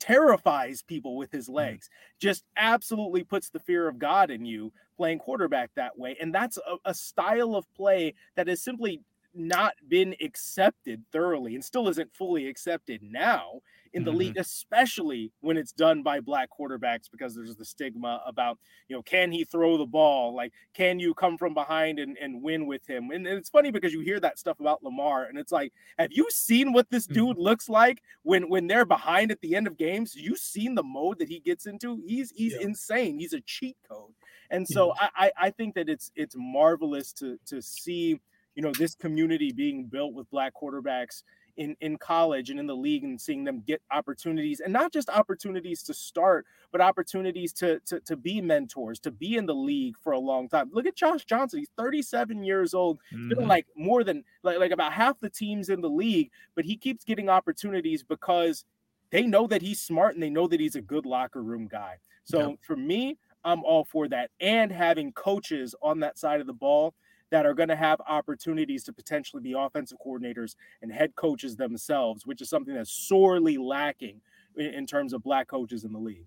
terrifies 0.00 0.82
people 0.82 1.16
with 1.16 1.30
his 1.30 1.48
mm. 1.48 1.54
legs, 1.54 1.88
just 2.20 2.44
absolutely 2.56 3.24
puts 3.24 3.50
the 3.50 3.60
fear 3.60 3.88
of 3.88 3.98
God 3.98 4.30
in 4.30 4.44
you 4.44 4.72
playing 4.96 5.18
quarterback 5.18 5.70
that 5.76 5.98
way. 5.98 6.16
And 6.20 6.34
that's 6.34 6.58
a, 6.58 6.90
a 6.90 6.94
style 6.94 7.54
of 7.54 7.72
play 7.74 8.14
that 8.36 8.48
is 8.48 8.62
simply 8.62 9.00
not 9.34 9.74
been 9.88 10.14
accepted 10.22 11.02
thoroughly 11.12 11.54
and 11.54 11.64
still 11.64 11.88
isn't 11.88 12.14
fully 12.14 12.48
accepted 12.48 13.02
now 13.02 13.60
in 13.94 14.04
the 14.04 14.10
mm-hmm. 14.10 14.18
league, 14.18 14.36
especially 14.36 15.32
when 15.40 15.56
it's 15.56 15.72
done 15.72 16.02
by 16.02 16.20
black 16.20 16.50
quarterbacks, 16.58 17.10
because 17.10 17.34
there's 17.34 17.56
the 17.56 17.64
stigma 17.64 18.22
about, 18.26 18.58
you 18.88 18.96
know, 18.96 19.02
can 19.02 19.32
he 19.32 19.44
throw 19.44 19.78
the 19.78 19.86
ball? 19.86 20.34
Like, 20.34 20.52
can 20.74 20.98
you 20.98 21.14
come 21.14 21.38
from 21.38 21.54
behind 21.54 21.98
and, 21.98 22.16
and 22.20 22.42
win 22.42 22.66
with 22.66 22.86
him? 22.86 23.10
And, 23.10 23.26
and 23.26 23.38
it's 23.38 23.48
funny 23.48 23.70
because 23.70 23.92
you 23.92 24.00
hear 24.00 24.20
that 24.20 24.38
stuff 24.38 24.60
about 24.60 24.82
Lamar, 24.82 25.24
and 25.24 25.38
it's 25.38 25.52
like, 25.52 25.72
have 25.98 26.12
you 26.12 26.26
seen 26.30 26.72
what 26.72 26.90
this 26.90 27.06
dude 27.06 27.36
mm-hmm. 27.36 27.40
looks 27.40 27.68
like 27.68 28.02
when 28.22 28.48
when 28.48 28.66
they're 28.66 28.84
behind 28.84 29.30
at 29.30 29.40
the 29.40 29.54
end 29.54 29.66
of 29.66 29.78
games? 29.78 30.14
You 30.14 30.36
seen 30.36 30.74
the 30.74 30.82
mode 30.82 31.18
that 31.20 31.28
he 31.28 31.40
gets 31.40 31.66
into? 31.66 32.02
He's 32.06 32.30
he's 32.30 32.54
yeah. 32.54 32.66
insane. 32.66 33.18
He's 33.18 33.32
a 33.32 33.40
cheat 33.40 33.76
code. 33.88 34.12
And 34.50 34.66
so 34.66 34.94
yeah. 35.00 35.08
I, 35.16 35.32
I 35.38 35.50
think 35.50 35.74
that 35.74 35.88
it's 35.88 36.10
it's 36.14 36.34
marvelous 36.36 37.12
to 37.14 37.38
to 37.46 37.62
see 37.62 38.20
you 38.58 38.62
know 38.62 38.72
this 38.72 38.96
community 38.96 39.52
being 39.52 39.84
built 39.84 40.14
with 40.14 40.28
black 40.30 40.52
quarterbacks 40.60 41.22
in 41.58 41.76
in 41.80 41.96
college 41.96 42.50
and 42.50 42.58
in 42.58 42.66
the 42.66 42.74
league 42.74 43.04
and 43.04 43.20
seeing 43.20 43.44
them 43.44 43.62
get 43.64 43.80
opportunities 43.92 44.58
and 44.58 44.72
not 44.72 44.92
just 44.92 45.08
opportunities 45.10 45.80
to 45.84 45.94
start 45.94 46.44
but 46.72 46.80
opportunities 46.80 47.52
to 47.52 47.78
to, 47.86 48.00
to 48.00 48.16
be 48.16 48.40
mentors 48.40 48.98
to 48.98 49.12
be 49.12 49.36
in 49.36 49.46
the 49.46 49.54
league 49.54 49.94
for 50.02 50.12
a 50.12 50.18
long 50.18 50.48
time. 50.48 50.70
Look 50.72 50.86
at 50.86 50.96
josh 50.96 51.24
johnson 51.24 51.60
he's 51.60 51.70
37 51.76 52.42
years 52.42 52.74
old 52.74 52.98
mm-hmm. 53.14 53.28
been 53.28 53.46
like 53.46 53.66
more 53.76 54.02
than 54.02 54.24
like, 54.42 54.58
like 54.58 54.72
about 54.72 54.92
half 54.92 55.20
the 55.20 55.30
teams 55.30 55.68
in 55.68 55.80
the 55.80 55.88
league 55.88 56.32
but 56.56 56.64
he 56.64 56.76
keeps 56.76 57.04
getting 57.04 57.28
opportunities 57.28 58.02
because 58.02 58.64
they 59.10 59.22
know 59.22 59.46
that 59.46 59.62
he's 59.62 59.80
smart 59.80 60.14
and 60.14 60.22
they 60.22 60.30
know 60.30 60.48
that 60.48 60.58
he's 60.58 60.74
a 60.74 60.82
good 60.82 61.06
locker 61.06 61.44
room 61.44 61.68
guy. 61.68 61.94
So 62.24 62.56
for 62.66 62.74
me 62.74 63.18
i'm 63.44 63.62
all 63.62 63.84
for 63.84 64.08
that 64.08 64.30
and 64.40 64.72
having 64.72 65.12
coaches 65.12 65.76
on 65.80 66.00
that 66.00 66.18
side 66.18 66.40
of 66.40 66.48
the 66.48 66.52
ball 66.52 66.92
that 67.30 67.46
are 67.46 67.54
going 67.54 67.68
to 67.68 67.76
have 67.76 68.00
opportunities 68.08 68.84
to 68.84 68.92
potentially 68.92 69.42
be 69.42 69.54
offensive 69.56 69.98
coordinators 70.04 70.56
and 70.82 70.92
head 70.92 71.14
coaches 71.16 71.56
themselves, 71.56 72.26
which 72.26 72.40
is 72.40 72.48
something 72.48 72.74
that's 72.74 72.92
sorely 72.92 73.58
lacking 73.58 74.20
in, 74.56 74.66
in 74.74 74.86
terms 74.86 75.12
of 75.12 75.22
black 75.22 75.48
coaches 75.48 75.84
in 75.84 75.92
the 75.92 75.98
league. 75.98 76.26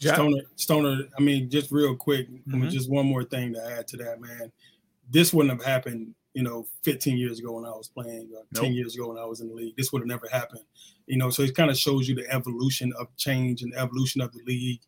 Stoner, 0.00 0.42
Stoner, 0.56 0.98
I 1.18 1.20
mean, 1.20 1.50
just 1.50 1.70
real 1.70 1.94
quick, 1.94 2.30
mm-hmm. 2.30 2.68
just 2.68 2.90
one 2.90 3.06
more 3.06 3.24
thing 3.24 3.52
to 3.52 3.62
add 3.62 3.86
to 3.88 3.96
that, 3.98 4.20
man. 4.20 4.50
This 5.10 5.34
wouldn't 5.34 5.52
have 5.52 5.64
happened, 5.64 6.14
you 6.32 6.42
know, 6.42 6.66
15 6.84 7.18
years 7.18 7.38
ago 7.38 7.52
when 7.52 7.66
I 7.66 7.70
was 7.70 7.88
playing, 7.88 8.30
or 8.34 8.44
nope. 8.52 8.64
10 8.64 8.72
years 8.72 8.94
ago 8.94 9.08
when 9.08 9.18
I 9.18 9.26
was 9.26 9.40
in 9.40 9.48
the 9.48 9.54
league. 9.54 9.76
This 9.76 9.92
would 9.92 10.00
have 10.00 10.08
never 10.08 10.26
happened, 10.32 10.64
you 11.06 11.18
know. 11.18 11.28
So 11.28 11.42
it 11.42 11.54
kind 11.54 11.70
of 11.70 11.76
shows 11.76 12.08
you 12.08 12.14
the 12.14 12.30
evolution 12.32 12.94
of 12.98 13.14
change 13.16 13.60
and 13.60 13.74
evolution 13.74 14.22
of 14.22 14.32
the 14.32 14.40
league 14.46 14.80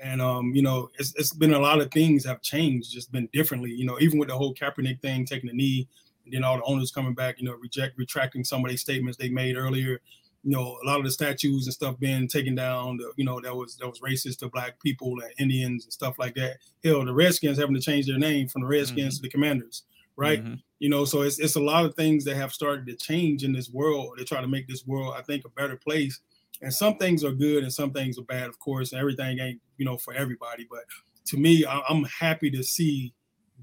and 0.00 0.22
um, 0.22 0.54
you 0.54 0.62
know, 0.62 0.90
it's, 0.98 1.14
it's 1.16 1.32
been 1.32 1.54
a 1.54 1.58
lot 1.58 1.80
of 1.80 1.90
things 1.90 2.24
have 2.24 2.42
changed, 2.42 2.92
just 2.92 3.10
been 3.12 3.28
differently. 3.32 3.70
You 3.70 3.84
know, 3.84 3.98
even 4.00 4.18
with 4.18 4.28
the 4.28 4.36
whole 4.36 4.54
Kaepernick 4.54 5.00
thing, 5.00 5.24
taking 5.24 5.48
the 5.48 5.56
knee, 5.56 5.88
and 6.24 6.34
then 6.34 6.44
all 6.44 6.56
the 6.56 6.64
owners 6.64 6.90
coming 6.90 7.14
back, 7.14 7.38
you 7.38 7.46
know, 7.46 7.54
reject 7.54 7.98
retracting 7.98 8.44
some 8.44 8.64
of 8.64 8.70
these 8.70 8.80
statements 8.80 9.18
they 9.18 9.28
made 9.28 9.56
earlier. 9.56 10.00
You 10.44 10.52
know, 10.52 10.78
a 10.82 10.86
lot 10.86 10.98
of 10.98 11.04
the 11.04 11.10
statues 11.10 11.66
and 11.66 11.74
stuff 11.74 11.98
being 11.98 12.28
taken 12.28 12.54
down. 12.54 12.98
You 13.16 13.24
know, 13.24 13.40
that 13.40 13.54
was 13.54 13.76
that 13.76 13.88
was 13.88 14.00
racist 14.00 14.38
to 14.38 14.48
black 14.48 14.80
people 14.80 15.14
and 15.20 15.32
Indians 15.38 15.84
and 15.84 15.92
stuff 15.92 16.18
like 16.18 16.34
that. 16.36 16.58
Hell, 16.84 17.04
the 17.04 17.12
Redskins 17.12 17.58
having 17.58 17.74
to 17.74 17.80
change 17.80 18.06
their 18.06 18.18
name 18.18 18.48
from 18.48 18.62
the 18.62 18.68
Redskins 18.68 19.14
mm-hmm. 19.14 19.16
to 19.16 19.22
the 19.22 19.30
Commanders, 19.30 19.82
right? 20.16 20.42
Mm-hmm. 20.42 20.54
You 20.78 20.90
know, 20.90 21.04
so 21.04 21.22
it's 21.22 21.40
it's 21.40 21.56
a 21.56 21.60
lot 21.60 21.84
of 21.84 21.94
things 21.96 22.24
that 22.24 22.36
have 22.36 22.52
started 22.52 22.86
to 22.86 22.94
change 22.94 23.42
in 23.42 23.52
this 23.52 23.68
world. 23.68 24.14
They 24.16 24.24
try 24.24 24.40
to 24.40 24.46
make 24.46 24.68
this 24.68 24.86
world, 24.86 25.14
I 25.16 25.22
think, 25.22 25.44
a 25.44 25.50
better 25.50 25.76
place 25.76 26.20
And 26.60 26.72
some 26.72 26.96
things 26.96 27.24
are 27.24 27.32
good 27.32 27.62
and 27.62 27.72
some 27.72 27.92
things 27.92 28.18
are 28.18 28.24
bad, 28.24 28.48
of 28.48 28.58
course. 28.58 28.92
Everything 28.92 29.38
ain't, 29.38 29.60
you 29.76 29.84
know, 29.84 29.96
for 29.96 30.12
everybody. 30.14 30.66
But 30.68 30.84
to 31.26 31.36
me, 31.36 31.64
I'm 31.66 32.04
happy 32.04 32.50
to 32.50 32.62
see 32.62 33.14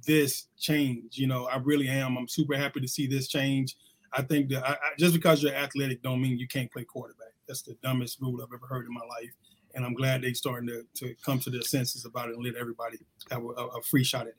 this 0.06 0.48
change. 0.58 1.18
You 1.18 1.28
know, 1.28 1.46
I 1.46 1.58
really 1.58 1.88
am. 1.90 2.18
I'm 2.18 2.28
super 2.28 2.56
happy 2.56 2.80
to 2.80 2.88
see 2.88 3.08
this 3.08 3.28
change. 3.28 3.76
I 4.14 4.22
think 4.22 4.50
that 4.50 4.64
I, 4.68 4.74
I, 4.74 4.78
just 4.98 5.14
because 5.14 5.44
you're 5.44 5.54
athletic 5.54 6.02
don't 6.02 6.22
mean 6.22 6.38
you 6.38 6.48
can't 6.48 6.72
play 6.72 6.86
quarterback. 6.86 7.34
That's 7.48 7.64
the 7.64 7.76
dumbest 7.84 8.22
rule 8.22 8.42
I've 8.42 8.54
ever 8.54 8.66
heard 8.68 8.86
in 8.86 8.94
my 8.94 9.02
life. 9.02 9.32
And 9.74 9.86
I'm 9.86 9.94
glad 9.94 10.22
they're 10.22 10.34
starting 10.34 10.70
to, 10.70 10.84
to 11.06 11.16
come 11.24 11.40
to 11.40 11.50
their 11.50 11.62
senses 11.62 12.06
about 12.06 12.30
it 12.30 12.36
and 12.36 12.44
let 12.46 12.56
everybody 12.56 12.98
have 13.30 13.44
a, 13.44 13.48
a 13.48 13.82
free 13.82 14.06
shot 14.06 14.22
at 14.22 14.28
it. 14.30 14.38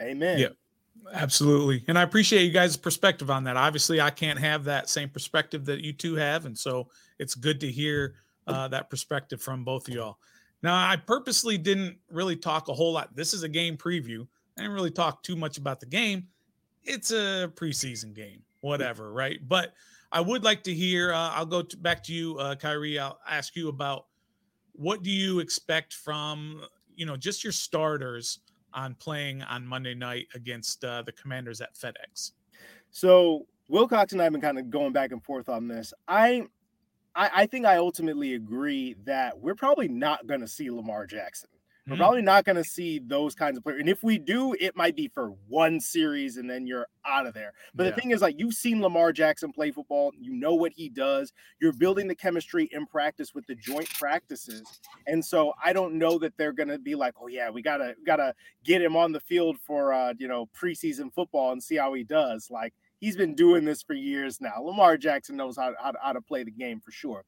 Amen. 0.00 0.38
Yeah. 0.38 0.48
Absolutely. 1.12 1.84
And 1.88 1.98
I 1.98 2.02
appreciate 2.02 2.44
you 2.44 2.52
guys' 2.52 2.76
perspective 2.76 3.30
on 3.30 3.44
that. 3.44 3.56
Obviously, 3.56 4.00
I 4.00 4.10
can't 4.10 4.38
have 4.38 4.64
that 4.64 4.88
same 4.88 5.08
perspective 5.08 5.64
that 5.66 5.80
you 5.80 5.92
two 5.92 6.14
have. 6.16 6.46
And 6.46 6.56
so 6.56 6.88
it's 7.18 7.34
good 7.34 7.60
to 7.60 7.70
hear 7.70 8.14
uh, 8.46 8.68
that 8.68 8.90
perspective 8.90 9.40
from 9.40 9.64
both 9.64 9.88
of 9.88 9.94
y'all. 9.94 10.18
Now, 10.62 10.74
I 10.74 10.96
purposely 10.96 11.56
didn't 11.56 11.96
really 12.10 12.36
talk 12.36 12.68
a 12.68 12.74
whole 12.74 12.92
lot. 12.92 13.14
This 13.14 13.32
is 13.32 13.42
a 13.42 13.48
game 13.48 13.76
preview. 13.76 14.26
I 14.56 14.62
didn't 14.62 14.74
really 14.74 14.90
talk 14.90 15.22
too 15.22 15.36
much 15.36 15.56
about 15.56 15.80
the 15.80 15.86
game. 15.86 16.26
It's 16.82 17.10
a 17.10 17.52
preseason 17.54 18.14
game, 18.14 18.42
whatever, 18.60 19.12
right? 19.12 19.38
But 19.46 19.74
I 20.10 20.20
would 20.20 20.42
like 20.42 20.62
to 20.64 20.74
hear. 20.74 21.12
Uh, 21.12 21.30
I'll 21.30 21.46
go 21.46 21.62
to, 21.62 21.76
back 21.76 22.02
to 22.04 22.12
you, 22.12 22.38
uh, 22.38 22.54
Khari. 22.54 22.98
I'll 22.98 23.20
ask 23.28 23.54
you 23.54 23.68
about 23.68 24.06
what 24.72 25.02
do 25.02 25.10
you 25.10 25.40
expect 25.40 25.92
from 25.92 26.62
you 26.94 27.06
know 27.06 27.16
just 27.16 27.44
your 27.44 27.52
starters 27.52 28.40
on 28.74 28.94
playing 28.94 29.42
on 29.42 29.66
Monday 29.66 29.94
night 29.94 30.26
against 30.34 30.84
uh, 30.84 31.02
the 31.02 31.12
Commanders 31.12 31.60
at 31.60 31.74
FedEx. 31.74 32.32
So 32.90 33.46
Wilcox 33.68 34.12
and 34.12 34.20
I 34.20 34.24
have 34.24 34.32
been 34.32 34.42
kind 34.42 34.58
of 34.58 34.70
going 34.70 34.92
back 34.92 35.12
and 35.12 35.22
forth 35.22 35.48
on 35.48 35.68
this. 35.68 35.92
I, 36.06 36.46
I, 37.14 37.30
I 37.34 37.46
think 37.46 37.66
I 37.66 37.76
ultimately 37.76 38.34
agree 38.34 38.96
that 39.04 39.38
we're 39.38 39.54
probably 39.54 39.88
not 39.88 40.26
going 40.26 40.40
to 40.40 40.48
see 40.48 40.70
Lamar 40.70 41.06
Jackson. 41.06 41.50
We're 41.88 41.94
mm. 41.94 41.98
probably 41.98 42.22
not 42.22 42.44
going 42.44 42.56
to 42.56 42.64
see 42.64 42.98
those 42.98 43.34
kinds 43.34 43.56
of 43.56 43.64
players. 43.64 43.80
And 43.80 43.88
if 43.88 44.02
we 44.02 44.18
do, 44.18 44.54
it 44.60 44.76
might 44.76 44.94
be 44.94 45.08
for 45.08 45.32
one 45.48 45.80
series 45.80 46.36
and 46.36 46.48
then 46.48 46.66
you're 46.66 46.86
out 47.06 47.26
of 47.26 47.32
there. 47.32 47.52
But 47.74 47.84
yeah. 47.84 47.90
the 47.90 47.96
thing 47.96 48.10
is, 48.10 48.20
like, 48.20 48.38
you've 48.38 48.54
seen 48.54 48.82
Lamar 48.82 49.12
Jackson 49.12 49.52
play 49.52 49.70
football. 49.70 50.12
You 50.18 50.34
know 50.34 50.54
what 50.54 50.72
he 50.72 50.90
does. 50.90 51.32
You're 51.60 51.72
building 51.72 52.06
the 52.06 52.14
chemistry 52.14 52.68
in 52.72 52.86
practice 52.86 53.34
with 53.34 53.46
the 53.46 53.54
joint 53.54 53.88
practices. 53.94 54.80
And 55.06 55.24
so 55.24 55.54
I 55.64 55.72
don't 55.72 55.94
know 55.94 56.18
that 56.18 56.36
they're 56.36 56.52
going 56.52 56.68
to 56.68 56.78
be 56.78 56.94
like, 56.94 57.14
oh, 57.20 57.28
yeah, 57.28 57.48
we 57.48 57.62
got 57.62 57.78
to, 57.78 57.94
got 58.04 58.16
to 58.16 58.34
get 58.64 58.82
him 58.82 58.94
on 58.94 59.12
the 59.12 59.20
field 59.20 59.56
for, 59.58 59.94
uh, 59.94 60.12
you 60.18 60.28
know, 60.28 60.48
preseason 60.54 61.12
football 61.12 61.52
and 61.52 61.62
see 61.62 61.76
how 61.76 61.94
he 61.94 62.04
does. 62.04 62.50
Like, 62.50 62.74
he's 63.00 63.16
been 63.16 63.34
doing 63.34 63.64
this 63.64 63.82
for 63.82 63.94
years 63.94 64.40
now. 64.40 64.60
Lamar 64.60 64.98
Jackson 64.98 65.36
knows 65.36 65.56
how, 65.56 65.72
how, 65.80 65.92
how 66.02 66.12
to 66.12 66.20
play 66.20 66.44
the 66.44 66.50
game 66.50 66.80
for 66.80 66.90
sure. 66.90 67.24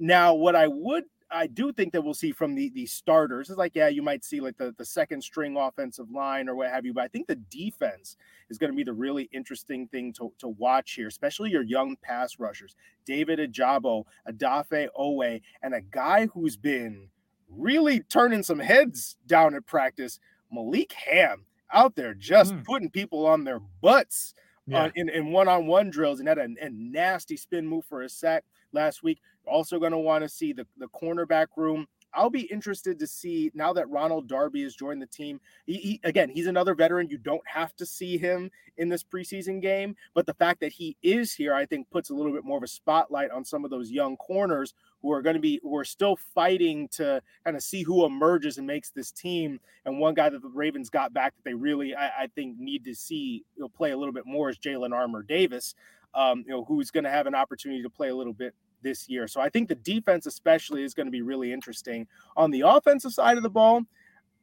Now, 0.00 0.34
what 0.34 0.56
I 0.56 0.66
would 0.66 1.04
I 1.34 1.48
do 1.48 1.72
think 1.72 1.92
that 1.92 2.02
we'll 2.02 2.14
see 2.14 2.32
from 2.32 2.54
the 2.54 2.70
the 2.70 2.86
starters 2.86 3.50
is 3.50 3.56
like, 3.56 3.74
yeah, 3.74 3.88
you 3.88 4.02
might 4.02 4.24
see 4.24 4.40
like 4.40 4.56
the, 4.56 4.74
the 4.78 4.84
second 4.84 5.22
string 5.22 5.56
offensive 5.56 6.10
line 6.10 6.48
or 6.48 6.54
what 6.54 6.70
have 6.70 6.86
you, 6.86 6.94
but 6.94 7.02
I 7.02 7.08
think 7.08 7.26
the 7.26 7.36
defense 7.36 8.16
is 8.48 8.58
going 8.58 8.70
to 8.70 8.76
be 8.76 8.84
the 8.84 8.92
really 8.92 9.28
interesting 9.32 9.88
thing 9.88 10.12
to, 10.14 10.32
to 10.38 10.48
watch 10.48 10.92
here, 10.92 11.08
especially 11.08 11.50
your 11.50 11.62
young 11.62 11.96
pass 12.02 12.38
rushers, 12.38 12.76
David 13.04 13.40
Ojabo, 13.40 14.04
Odafe 14.28 14.88
Oweh, 14.98 15.40
and 15.62 15.74
a 15.74 15.80
guy 15.80 16.26
who's 16.26 16.56
been 16.56 17.08
really 17.50 18.00
turning 18.00 18.42
some 18.42 18.60
heads 18.60 19.16
down 19.26 19.54
at 19.54 19.66
practice, 19.66 20.20
Malik 20.52 20.92
Hamm 20.92 21.44
out 21.72 21.96
there 21.96 22.14
just 22.14 22.54
mm. 22.54 22.64
putting 22.64 22.90
people 22.90 23.26
on 23.26 23.44
their 23.44 23.60
butts 23.80 24.34
yeah. 24.66 24.84
uh, 24.84 24.90
in, 24.94 25.08
in 25.08 25.32
one-on-one 25.32 25.90
drills 25.90 26.20
and 26.20 26.28
had 26.28 26.38
a, 26.38 26.48
a 26.60 26.70
nasty 26.70 27.36
spin 27.36 27.66
move 27.66 27.84
for 27.84 28.02
a 28.02 28.08
sack 28.08 28.44
last 28.72 29.02
week. 29.02 29.20
Also 29.46 29.78
going 29.78 29.92
to 29.92 29.98
want 29.98 30.22
to 30.22 30.28
see 30.28 30.52
the, 30.52 30.66
the 30.78 30.88
cornerback 30.88 31.48
room. 31.56 31.86
I'll 32.14 32.30
be 32.30 32.42
interested 32.42 32.98
to 33.00 33.06
see 33.06 33.50
now 33.54 33.72
that 33.72 33.88
Ronald 33.90 34.28
Darby 34.28 34.62
has 34.62 34.74
joined 34.74 35.02
the 35.02 35.06
team. 35.06 35.40
He, 35.66 35.74
he, 35.74 36.00
again, 36.04 36.28
he's 36.28 36.46
another 36.46 36.74
veteran. 36.74 37.08
You 37.08 37.18
don't 37.18 37.46
have 37.46 37.74
to 37.76 37.86
see 37.86 38.16
him 38.16 38.50
in 38.76 38.88
this 38.88 39.02
preseason 39.02 39.60
game, 39.60 39.96
but 40.14 40.26
the 40.26 40.34
fact 40.34 40.60
that 40.60 40.72
he 40.72 40.96
is 41.02 41.32
here, 41.32 41.54
I 41.54 41.66
think, 41.66 41.90
puts 41.90 42.10
a 42.10 42.14
little 42.14 42.32
bit 42.32 42.44
more 42.44 42.56
of 42.56 42.62
a 42.62 42.68
spotlight 42.68 43.30
on 43.30 43.44
some 43.44 43.64
of 43.64 43.70
those 43.70 43.90
young 43.90 44.16
corners 44.16 44.74
who 45.02 45.12
are 45.12 45.22
going 45.22 45.34
to 45.34 45.40
be 45.40 45.60
who 45.62 45.76
are 45.76 45.84
still 45.84 46.16
fighting 46.16 46.88
to 46.88 47.20
kind 47.44 47.56
of 47.56 47.62
see 47.62 47.82
who 47.82 48.06
emerges 48.06 48.58
and 48.58 48.66
makes 48.66 48.90
this 48.90 49.10
team. 49.10 49.60
And 49.84 49.98
one 49.98 50.14
guy 50.14 50.28
that 50.30 50.40
the 50.40 50.48
Ravens 50.48 50.90
got 50.90 51.12
back 51.12 51.34
that 51.36 51.44
they 51.44 51.54
really, 51.54 51.94
I, 51.94 52.06
I 52.22 52.26
think, 52.34 52.58
need 52.58 52.84
to 52.84 52.94
see 52.94 53.44
you 53.56 53.62
know, 53.62 53.68
play 53.68 53.90
a 53.90 53.96
little 53.96 54.14
bit 54.14 54.26
more 54.26 54.50
is 54.50 54.58
Jalyn 54.58 54.94
Armour 54.94 55.22
Davis. 55.22 55.74
Um, 56.14 56.44
you 56.46 56.52
know, 56.52 56.64
who's 56.64 56.92
going 56.92 57.04
to 57.04 57.10
have 57.10 57.26
an 57.26 57.34
opportunity 57.34 57.82
to 57.82 57.90
play 57.90 58.08
a 58.08 58.14
little 58.14 58.32
bit 58.32 58.54
this 58.84 59.08
year. 59.08 59.26
So 59.26 59.40
I 59.40 59.48
think 59.48 59.68
the 59.68 59.74
defense, 59.74 60.26
especially, 60.26 60.84
is 60.84 60.94
going 60.94 61.06
to 61.06 61.10
be 61.10 61.22
really 61.22 61.52
interesting. 61.52 62.06
On 62.36 62.52
the 62.52 62.60
offensive 62.60 63.12
side 63.12 63.36
of 63.36 63.42
the 63.42 63.50
ball, 63.50 63.82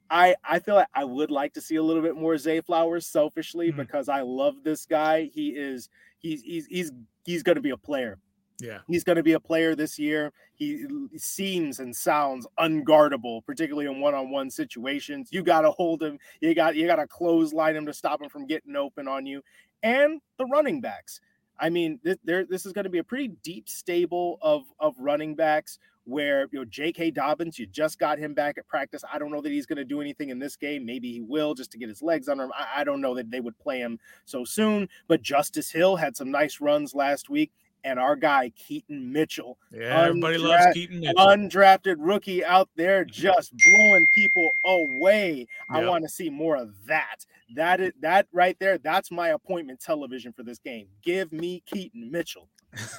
I 0.10 0.36
I 0.43 0.60
feel 0.60 0.75
like 0.75 0.89
I 0.93 1.06
would 1.06 1.32
like 1.32 1.54
to 1.54 1.62
see 1.62 1.77
a 1.77 1.84
little 1.84 2.04
bit 2.04 2.17
more 2.17 2.38
Zay 2.38 2.60
Flowers 2.60 3.08
selfishly 3.08 3.69
mm-hmm. 3.69 3.77
because 3.77 4.10
I 4.10 4.21
love 4.21 4.56
this 4.63 4.86
guy. 4.86 5.30
He 5.34 5.51
is 5.51 5.88
he's 6.19 6.41
he's 6.41 6.65
he's 6.65 6.91
he's 7.23 7.43
going 7.43 7.56
to 7.56 7.62
be 7.62 7.69
a 7.69 7.77
player. 7.77 8.19
Yeah. 8.60 8.80
He's 8.88 9.04
going 9.04 9.15
to 9.15 9.23
be 9.23 9.34
a 9.34 9.39
player 9.39 9.73
this 9.73 9.97
year. 9.97 10.32
He 10.54 10.86
seems 11.17 11.80
and 11.80 11.95
sounds 11.95 12.45
unguardable, 12.60 13.43
particularly 13.43 13.88
in 13.91 13.99
one-on-one 13.99 14.51
situations. 14.51 15.30
You 15.32 15.41
got 15.41 15.62
to 15.62 15.71
hold 15.71 16.04
him. 16.04 16.19
You 16.41 16.54
got 16.54 16.75
you 16.75 16.86
got 16.86 16.97
to 16.97 17.08
clothesline 17.08 17.75
him 17.75 17.88
to 17.88 17.93
stop 17.93 18.21
him 18.21 18.30
from 18.30 18.45
getting 18.45 18.75
open 18.75 19.08
on 19.08 19.25
you. 19.25 19.41
And 19.82 20.21
the 20.38 20.45
running 20.45 20.80
backs. 20.80 21.21
I 21.62 21.69
mean, 21.69 22.00
this, 22.04 22.17
there, 22.24 22.43
this 22.43 22.65
is 22.65 22.74
going 22.74 22.84
to 22.84 22.89
be 22.89 22.97
a 22.97 23.04
pretty 23.04 23.30
deep 23.43 23.69
stable 23.69 24.39
of 24.41 24.63
of 24.80 24.95
running 25.00 25.36
backs. 25.36 25.80
Where 26.06 26.47
you 26.52 26.58
know 26.60 26.65
J.K. 26.65 27.12
Dobbins, 27.12 27.60
you 27.60 27.67
just 27.67 28.00
got 28.00 28.17
him 28.17 28.34
back 28.34 28.58
at 28.58 28.67
practice. 28.67 29.04
I 29.13 29.19
don't 29.19 29.32
know 29.32 29.39
that 29.39 29.52
he's 29.52 29.67
going 29.67 29.78
to 29.78 29.86
do 29.86 30.02
anything 30.02 30.30
in 30.30 30.39
this 30.39 30.56
game. 30.56 30.84
Maybe 30.84 31.12
he 31.13 31.21
will 31.21 31.54
just 31.54 31.71
to 31.74 31.78
get 31.78 31.89
his 31.89 32.02
legs 32.02 32.28
under 32.28 32.45
him. 32.45 32.52
I, 32.58 32.82
I 32.82 32.84
don't 32.84 33.02
know 33.02 33.13
that 33.13 33.30
they 33.30 33.39
would 33.39 33.58
play 33.60 33.78
him 33.78 34.00
so 34.26 34.43
soon. 34.43 34.89
But 35.08 35.21
Justice 35.21 35.71
Hill 35.71 35.95
had 35.95 36.17
some 36.17 36.32
nice 36.32 36.60
runs 36.60 36.95
last 36.95 37.30
week 37.30 37.52
and 37.84 38.00
our 38.00 38.15
guy 38.15 38.52
Keaton 38.56 39.12
Mitchell. 39.12 39.58
Yeah, 39.71 40.06
everybody 40.06 40.38
loves 40.38 40.74
Keaton 40.74 41.02
Mitchell. 41.02 41.26
Undrafted 41.26 41.95
rookie 42.00 42.43
out 42.43 42.69
there 42.76 43.06
just 43.06 43.54
blowing 43.63 44.08
people 44.13 44.50
away. 44.65 45.47
Yep. 45.74 45.84
I 45.84 45.86
want 45.86 46.04
to 46.04 46.10
see 46.10 46.30
more 46.30 46.56
of 46.56 46.74
that. 46.88 47.26
That 47.56 47.82
is 47.82 47.92
that 48.02 48.28
right 48.32 48.58
there. 48.60 48.78
That's 48.78 49.12
my 49.12 49.30
appointment 49.30 49.80
television 49.80 50.34
for 50.34 50.44
this 50.44 50.60
game. 50.60 50.88
Give 51.04 51.32
me 51.32 51.64
Keaton 51.66 52.12
Mitchell. 52.12 52.48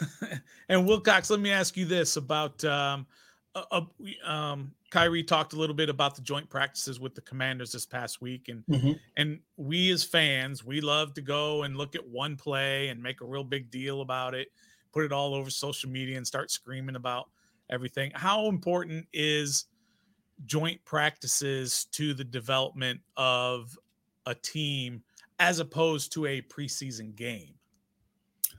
and 0.69 0.87
Wilcox, 0.87 1.31
let 1.31 1.41
me 1.41 1.51
ask 1.51 1.77
you 1.77 1.85
this 1.85 2.17
about 2.17 2.63
um, 2.65 3.07
uh, 3.55 3.81
um, 4.25 4.73
Khari 4.91 5.27
talked 5.27 5.53
a 5.53 5.57
little 5.57 5.77
bit 5.77 5.89
about 5.89 6.15
the 6.15 6.23
joint 6.23 6.49
practices 6.51 7.01
with 7.01 7.15
the 7.15 7.23
commanders 7.23 7.73
this 7.73 7.87
past 7.87 8.21
week, 8.21 8.49
and 8.49 8.65
mm-hmm. 8.71 8.93
and 9.17 9.41
we 9.57 9.91
as 9.91 10.05
fans, 10.05 10.65
we 10.65 10.81
love 10.81 11.15
to 11.15 11.23
go 11.23 11.63
and 11.63 11.77
look 11.77 11.95
at 11.95 12.07
one 12.07 12.37
play 12.37 12.89
and 12.89 13.03
make 13.03 13.21
a 13.21 13.25
real 13.25 13.45
big 13.45 13.71
deal 13.71 14.01
about 14.01 14.35
it 14.35 14.49
put 14.93 15.05
it 15.05 15.13
all 15.13 15.35
over 15.35 15.51
social 15.51 15.91
media 15.91 16.17
and 16.17 16.27
start 16.27 16.51
screaming 16.51 16.97
about 16.97 17.31
everything. 17.71 18.13
How 18.15 18.47
important 18.49 19.07
is 19.13 19.67
joint 20.45 20.85
practices 20.85 21.87
to 21.93 22.15
the 22.15 22.25
development 22.25 23.01
of 23.17 23.77
a 24.27 24.35
team 24.35 25.03
as 25.39 25.59
opposed 25.59 26.13
to 26.13 26.27
a 26.27 26.43
preseason 26.43 27.15
game? 27.15 27.55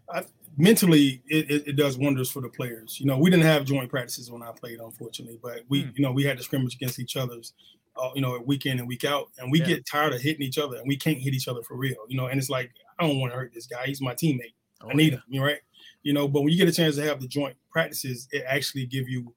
I, 0.09 0.23
mentally, 0.57 1.21
it, 1.27 1.49
it, 1.49 1.67
it, 1.69 1.75
does 1.75 1.97
wonders 1.97 2.29
for 2.29 2.41
the 2.41 2.49
players. 2.49 2.99
You 2.99 3.05
know, 3.05 3.17
we 3.17 3.29
didn't 3.29 3.45
have 3.45 3.65
joint 3.65 3.89
practices 3.89 4.29
when 4.29 4.43
I 4.43 4.51
played, 4.51 4.79
unfortunately, 4.79 5.39
but 5.41 5.61
we, 5.69 5.83
mm. 5.83 5.97
you 5.97 6.03
know, 6.03 6.11
we 6.11 6.23
had 6.23 6.37
to 6.37 6.43
scrimmage 6.43 6.75
against 6.75 6.99
each 6.99 7.15
other's, 7.15 7.53
uh, 7.95 8.09
you 8.15 8.21
know, 8.21 8.37
week 8.45 8.65
in 8.65 8.79
and 8.79 8.87
week 8.87 9.05
out, 9.05 9.29
and 9.37 9.51
we 9.51 9.59
yeah. 9.59 9.67
get 9.67 9.85
tired 9.85 10.13
of 10.13 10.21
hitting 10.21 10.41
each 10.41 10.57
other, 10.57 10.77
and 10.77 10.87
we 10.87 10.97
can't 10.97 11.17
hit 11.17 11.33
each 11.33 11.47
other 11.47 11.61
for 11.63 11.75
real. 11.75 11.97
You 12.07 12.17
know, 12.17 12.27
and 12.27 12.37
it's 12.37 12.49
like 12.49 12.71
I 12.99 13.07
don't 13.07 13.19
want 13.19 13.31
to 13.31 13.37
hurt 13.37 13.53
this 13.53 13.65
guy. 13.65 13.85
He's 13.85 14.01
my 14.01 14.13
teammate. 14.13 14.53
Oh, 14.81 14.89
I 14.89 14.93
need 14.93 15.13
yeah. 15.13 15.19
him. 15.19 15.23
You 15.29 15.43
right? 15.43 15.59
you 16.03 16.13
know. 16.13 16.27
But 16.27 16.41
when 16.41 16.51
you 16.51 16.57
get 16.57 16.67
a 16.67 16.73
chance 16.73 16.95
to 16.95 17.03
have 17.03 17.21
the 17.21 17.27
joint 17.27 17.55
practices, 17.71 18.27
it 18.31 18.43
actually 18.47 18.85
give 18.85 19.07
you 19.07 19.33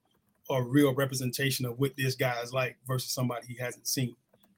a 0.49 0.61
real 0.61 0.93
representation 0.93 1.65
of 1.65 1.79
what 1.79 1.95
this 1.97 2.15
guy 2.15 2.39
is 2.41 2.53
like 2.53 2.77
versus 2.87 3.11
somebody 3.11 3.47
he 3.47 3.55
hasn't 3.55 3.87
seen. 3.87 4.15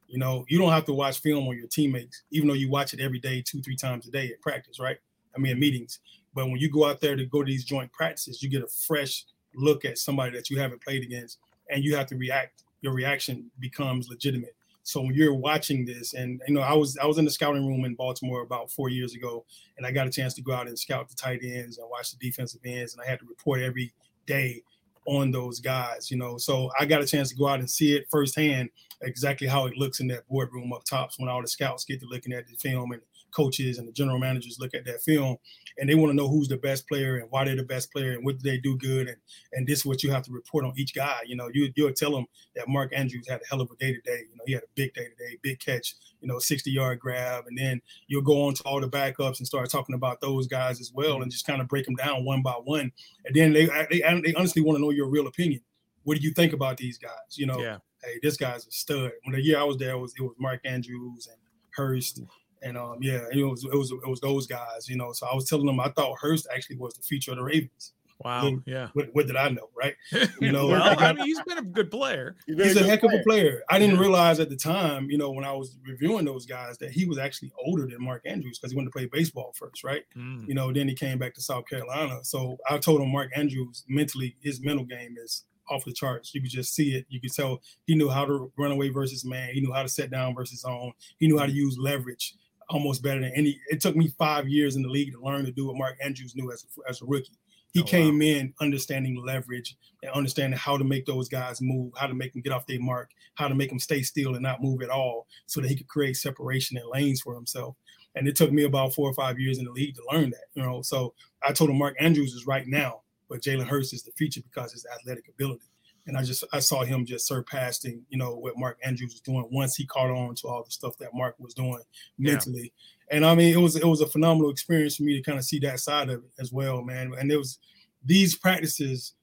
You 0.10 0.18
know, 0.18 0.44
you 0.50 0.58
don't 0.58 0.72
have 0.72 0.86
to 0.86 0.94
watch 0.94 1.20
film 1.20 1.48
on 1.48 1.56
your 1.56 1.68
teammates, 1.68 2.24
even 2.32 2.48
though 2.48 2.56
you 2.56 2.70
watch 2.70 2.94
it 2.94 3.00
every 3.00 3.20
day, 3.20 3.44
two, 3.46 3.62
three 3.62 3.76
times 3.76 4.08
a 4.08 4.12
day 4.12 4.28
at 4.30 4.42
practice, 4.42 4.80
right? 4.80 4.98
I 5.36 5.40
mean, 5.40 5.60
meetings. 5.60 6.00
But 6.34 6.46
when 6.46 6.58
you 6.58 6.70
go 6.70 6.86
out 6.86 7.00
there 7.00 7.16
to 7.16 7.26
go 7.26 7.44
to 7.44 7.46
these 7.46 7.64
joint 7.64 7.92
practices, 7.92 8.42
you 8.42 8.50
get 8.50 8.64
a 8.64 8.68
fresh 8.68 9.26
look 9.56 9.86
at 9.86 9.98
somebody 9.98 10.36
that 10.36 10.50
you 10.50 10.60
haven't 10.60 10.82
played 10.82 11.04
against, 11.04 11.38
and 11.70 11.84
you 11.84 11.96
have 11.96 12.08
to 12.08 12.16
react. 12.16 12.64
Your 12.82 12.94
reaction 12.94 13.52
becomes 13.60 14.10
legitimate. 14.10 14.56
So 14.84 15.02
when 15.02 15.14
you're 15.14 15.36
watching 15.36 15.86
this, 15.86 16.14
and 16.14 16.42
you 16.48 16.56
know, 16.56 16.62
I 16.62 16.74
was 16.74 16.98
I 16.98 17.06
was 17.06 17.20
in 17.20 17.26
the 17.26 17.32
scouting 17.32 17.68
room 17.68 17.86
in 17.86 17.94
Baltimore 17.94 18.42
about 18.42 18.72
four 18.72 18.90
years 18.90 19.14
ago, 19.14 19.46
and 19.78 19.86
I 19.86 19.92
got 19.92 20.08
a 20.08 20.10
chance 20.10 20.34
to 20.36 20.42
go 20.42 20.54
out 20.54 20.68
and 20.68 20.80
scout 20.80 21.10
the 21.10 21.16
tight 21.16 21.42
ends 21.44 21.78
and 21.78 21.88
watch 21.90 22.12
the 22.12 22.18
defensive 22.18 22.62
ends, 22.66 22.94
and 22.94 23.02
I 23.02 23.08
had 23.08 23.20
to 23.20 23.26
report 23.26 23.62
every 23.62 23.94
day 24.26 24.64
on 25.06 25.32
those 25.32 25.60
guys. 25.60 26.10
You 26.10 26.18
know, 26.18 26.38
so 26.38 26.72
I 26.80 26.86
got 26.86 27.02
a 27.02 27.06
chance 27.06 27.30
to 27.30 27.36
go 27.36 27.48
out 27.48 27.60
and 27.60 27.70
see 27.70 27.96
it 27.96 28.08
firsthand 28.10 28.70
exactly 29.02 29.48
how 29.48 29.66
it 29.66 29.78
looks 29.78 30.00
in 30.00 30.08
that 30.08 30.28
boardroom 30.28 30.74
up 30.74 30.84
tops 30.84 31.18
when 31.18 31.30
all 31.30 31.42
the 31.42 31.48
scouts 31.48 31.86
get 31.86 32.00
to 32.00 32.06
looking 32.08 32.34
at 32.34 32.48
the 32.48 32.56
film 32.56 32.92
and 32.92 33.02
coaches 33.32 33.78
and 33.78 33.88
the 33.88 33.92
general 33.92 34.20
managers 34.20 34.58
look 34.60 34.74
at 34.74 34.86
that 34.86 35.02
film 35.02 35.38
and 35.78 35.90
they 35.90 35.96
want 35.96 36.10
to 36.10 36.16
know 36.16 36.28
who's 36.28 36.48
the 36.48 36.58
best 36.58 36.88
player 36.88 37.18
and 37.18 37.30
why 37.30 37.46
they're 37.46 37.56
the 37.56 37.64
best 37.64 37.92
player 37.92 38.14
and 38.14 38.26
what 38.26 38.38
do 38.40 38.50
they 38.50 38.58
do 38.58 38.76
good 38.78 39.08
and 39.08 39.18
and 39.54 39.68
this 39.68 39.80
is 39.80 39.86
what 39.86 40.04
you 40.04 40.12
have 40.12 40.24
to 40.24 40.32
report 40.32 40.66
on 40.66 40.74
each 40.78 40.94
guy. 40.94 41.20
You 41.26 41.36
know, 41.36 41.50
you 41.54 41.72
you'll 41.76 41.94
tell 41.94 42.12
them 42.12 42.26
that 42.56 42.68
Mark 42.68 42.92
Andrews 42.94 43.28
had 43.28 43.42
a 43.42 43.48
hell 43.50 43.62
of 43.62 43.70
a 43.72 43.76
day 43.76 43.94
today. 43.94 44.24
You 44.30 44.36
know, 44.36 44.44
he 44.46 44.54
had 44.54 44.64
a 44.64 44.68
big 44.76 44.94
day 44.94 45.06
today, 45.06 45.38
big 45.42 45.60
catch, 45.60 45.96
you 46.22 46.28
know, 46.28 46.40
60 46.40 46.70
yard 46.72 47.00
grab, 47.00 47.46
and 47.48 47.58
then 47.58 47.82
you'll 48.08 48.22
go 48.22 48.44
on 48.44 48.54
to 48.56 48.64
all 48.64 48.82
the 48.82 48.90
backups 48.90 49.40
and 49.40 49.48
start 49.48 49.70
talking 49.70 49.96
about 49.96 50.22
those 50.22 50.48
guys 50.48 50.80
as 50.80 50.92
well 50.94 51.22
and 51.22 51.32
just 51.32 51.46
kind 51.46 51.62
of 51.62 51.68
break 51.68 51.86
them 51.86 51.96
down 51.96 52.26
one 52.26 52.42
by 52.42 52.54
one. 52.54 52.92
And 53.26 53.36
then 53.36 53.54
they 53.54 53.66
they, 53.90 54.00
they 54.24 54.34
honestly 54.36 54.62
want 54.62 54.78
to 54.78 54.82
know 54.82 54.92
your 54.92 55.08
real 55.08 55.28
opinion. 55.28 55.62
What 56.04 56.18
do 56.18 56.24
you 56.24 56.32
think 56.32 56.54
about 56.54 56.78
these 56.78 56.98
guys? 56.98 57.38
You 57.38 57.46
know, 57.46 57.60
yeah. 57.60 57.78
Hey, 58.04 58.20
this 58.22 58.38
guy's 58.38 58.68
a 58.68 58.72
stud. 58.72 59.12
When 59.24 59.36
the 59.36 59.42
year 59.42 59.60
I 59.60 59.64
was 59.64 59.78
there, 59.78 59.92
it 59.92 60.00
was 60.00 60.14
it 60.18 60.22
was 60.22 60.36
Mark 60.40 60.62
Andrews 60.66 61.28
and 61.28 61.38
Hurst 61.72 62.22
and 62.62 62.78
um, 62.78 62.98
yeah, 63.02 63.26
it 63.32 63.44
was 63.44 63.64
it 63.64 63.76
was 63.76 63.92
it 63.92 64.08
was 64.08 64.20
those 64.20 64.48
guys, 64.48 64.88
you 64.88 64.98
know. 64.98 65.12
So 65.14 65.28
I 65.28 65.36
was 65.36 65.48
telling 65.48 65.66
them 65.66 65.80
I 65.80 65.90
thought 65.90 66.18
Hurst 66.20 66.48
actually 66.54 66.78
was 66.78 66.94
the 66.94 67.04
future 67.04 67.32
of 67.32 67.38
the 67.38 67.44
Ravens. 67.44 67.94
Wow. 68.24 68.44
When, 68.44 68.64
yeah. 68.66 68.90
What, 68.92 69.08
what, 69.14 69.28
did 69.28 69.38
I 69.38 69.48
know, 69.48 69.70
right? 69.74 69.96
You 70.42 70.52
know, 70.52 70.68
well, 70.68 71.00
I 71.00 71.14
mean, 71.14 71.24
he's 71.24 71.42
been 71.44 71.58
a 71.58 71.64
good 71.64 71.90
player. 71.90 72.36
He's, 72.48 72.58
he's 72.58 72.76
a, 72.76 72.84
a 72.84 72.84
heck 72.84 73.00
player. 73.00 73.14
of 73.14 73.22
a 73.22 73.24
player. 73.24 73.64
I 73.70 73.80
didn't 73.80 73.96
yeah. 73.96 74.02
realize 74.02 74.42
at 74.42 74.50
the 74.50 74.58
time, 74.58 75.10
you 75.10 75.18
know, 75.18 75.32
when 75.32 75.46
I 75.46 75.54
was 75.54 75.78
reviewing 75.88 76.26
those 76.26 76.46
guys, 76.46 76.78
that 76.80 76.92
he 76.92 77.06
was 77.06 77.18
actually 77.18 77.54
older 77.66 77.88
than 77.88 78.04
Mark 78.04 78.24
Andrews 78.26 78.60
because 78.60 78.74
he 78.74 78.76
went 78.76 78.88
to 78.88 78.92
play 78.92 79.06
baseball 79.06 79.54
first, 79.56 79.86
right? 79.86 80.04
Mm. 80.18 80.48
You 80.50 80.54
know, 80.54 80.74
then 80.74 80.90
he 80.90 80.96
came 80.96 81.18
back 81.18 81.34
to 81.36 81.42
South 81.42 81.64
Carolina. 81.70 82.20
So 82.24 82.58
I 82.70 82.78
told 82.78 83.00
him 83.00 83.10
Mark 83.10 83.32
Andrews 83.36 83.86
mentally, 83.88 84.36
his 84.42 84.60
mental 84.60 84.86
game 84.86 85.16
is 85.24 85.46
off 85.70 85.86
the 85.86 85.94
charts. 85.94 86.34
You 86.34 86.42
could 86.42 86.50
just 86.50 86.74
see 86.74 86.96
it. 86.96 87.06
You 87.10 87.20
could 87.22 87.34
tell 87.34 87.62
he 87.86 87.96
knew 87.96 88.10
how 88.10 88.26
to 88.26 88.52
run 88.58 88.72
away 88.72 88.90
versus 88.90 89.26
man. 89.26 89.54
He 89.54 89.62
knew 89.62 89.74
how 89.74 89.84
to 89.84 89.90
set 89.90 90.12
down 90.12 90.36
versus 90.36 90.62
zone. 90.62 90.94
He 91.18 91.28
knew 91.28 91.38
how 91.38 91.46
to 91.46 91.52
use 91.52 91.78
leverage 91.78 92.36
almost 92.70 93.02
better 93.02 93.22
than 93.22 93.32
any. 93.36 93.60
It 93.70 93.82
took 93.82 93.96
me 93.96 94.10
five 94.18 94.48
years 94.48 94.76
in 94.76 94.84
the 94.84 94.90
league 94.90 95.12
to 95.14 95.22
learn 95.22 95.46
to 95.46 95.52
do 95.52 95.68
what 95.68 95.78
Mark 95.78 95.98
Andrews 96.04 96.36
knew 96.36 96.52
as 96.52 96.64
a, 96.64 96.90
as 96.90 97.02
a 97.02 97.06
rookie. 97.06 97.38
He 97.72 97.82
oh, 97.82 97.84
came 97.84 98.20
wow. 98.20 98.26
in 98.26 98.54
understanding 98.62 99.22
leverage 99.24 99.76
and 100.02 100.12
understanding 100.12 100.58
how 100.58 100.78
to 100.78 100.84
make 100.84 101.06
those 101.06 101.30
guys 101.30 101.62
move, 101.62 101.92
how 101.96 102.08
to 102.08 102.16
make 102.16 102.34
them 102.34 102.42
get 102.42 102.52
off 102.52 102.66
their 102.66 102.80
mark, 102.80 103.12
how 103.36 103.48
to 103.48 103.56
make 103.56 103.70
them 103.70 103.80
stay 103.80 104.02
still 104.02 104.34
and 104.34 104.44
not 104.44 104.62
move 104.64 104.82
at 104.82 104.90
all, 104.90 105.28
so 105.46 105.62
that 105.62 105.70
he 105.70 105.76
could 105.76 105.88
create 105.88 106.18
separation 106.18 106.78
and 106.78 106.90
lanes 106.92 107.22
for 107.22 107.36
himself. 107.36 107.76
And 108.16 108.28
it 108.28 108.36
took 108.36 108.52
me 108.52 108.64
about 108.64 108.96
four 108.96 109.10
or 109.10 109.14
five 109.14 109.40
years 109.40 109.60
in 109.60 109.66
the 109.66 109.72
league 109.72 109.96
to 109.96 110.02
learn 110.12 110.32
that. 110.32 110.46
You 110.56 110.64
know, 110.64 110.82
so 110.82 111.14
I 111.44 111.54
told 111.54 111.70
him 111.70 111.78
Mark 111.78 111.96
Andrews 112.00 112.34
is 112.34 112.48
right 112.48 112.66
now, 112.68 113.02
but 113.30 113.42
Jalen 113.42 113.68
Hurst 113.68 113.94
is 113.94 114.04
the 114.04 114.12
future 114.12 114.42
because 114.42 114.74
his 114.74 114.86
athletic 114.94 115.28
ability 115.28 115.70
and 116.10 116.18
I 116.18 116.24
just 116.24 116.44
I 116.52 116.60
saw 116.60 116.84
him 116.84 117.06
just 117.06 117.28
surpassing, 117.28 118.04
you 118.10 118.18
know, 118.18 118.36
what 118.36 118.58
Mark 118.58 118.80
Andrews 118.84 119.14
was 119.14 119.22
doing 119.22 119.48
once 119.52 119.76
he 119.76 119.86
caught 119.86 120.10
on 120.10 120.36
to 120.36 120.48
all 120.48 120.64
the 120.64 120.72
stuff 120.72 120.98
that 120.98 121.14
Mark 121.14 121.36
was 121.40 121.54
doing 121.54 121.80
mentally. 122.18 122.74
Yeah. 123.10 123.18
And 123.18 123.26
I 123.26 123.36
mean, 123.36 123.54
it 123.54 123.62
was 123.62 123.76
it 123.76 123.86
was 123.86 124.02
a 124.02 124.08
phenomenal 124.08 124.50
experience 124.50 124.98
for 124.98 125.04
me 125.04 125.16
to 125.16 125.22
kind 125.22 125.38
of 125.38 125.46
see 125.46 125.60
that 125.60 125.80
side 125.80 126.10
of 126.10 126.24
it 126.24 126.32
as 126.40 126.52
well, 126.52 126.82
man. 126.82 127.14
And 127.18 127.32
it 127.32 127.38
was 127.38 127.60
these 128.04 128.36
practices 128.36 129.14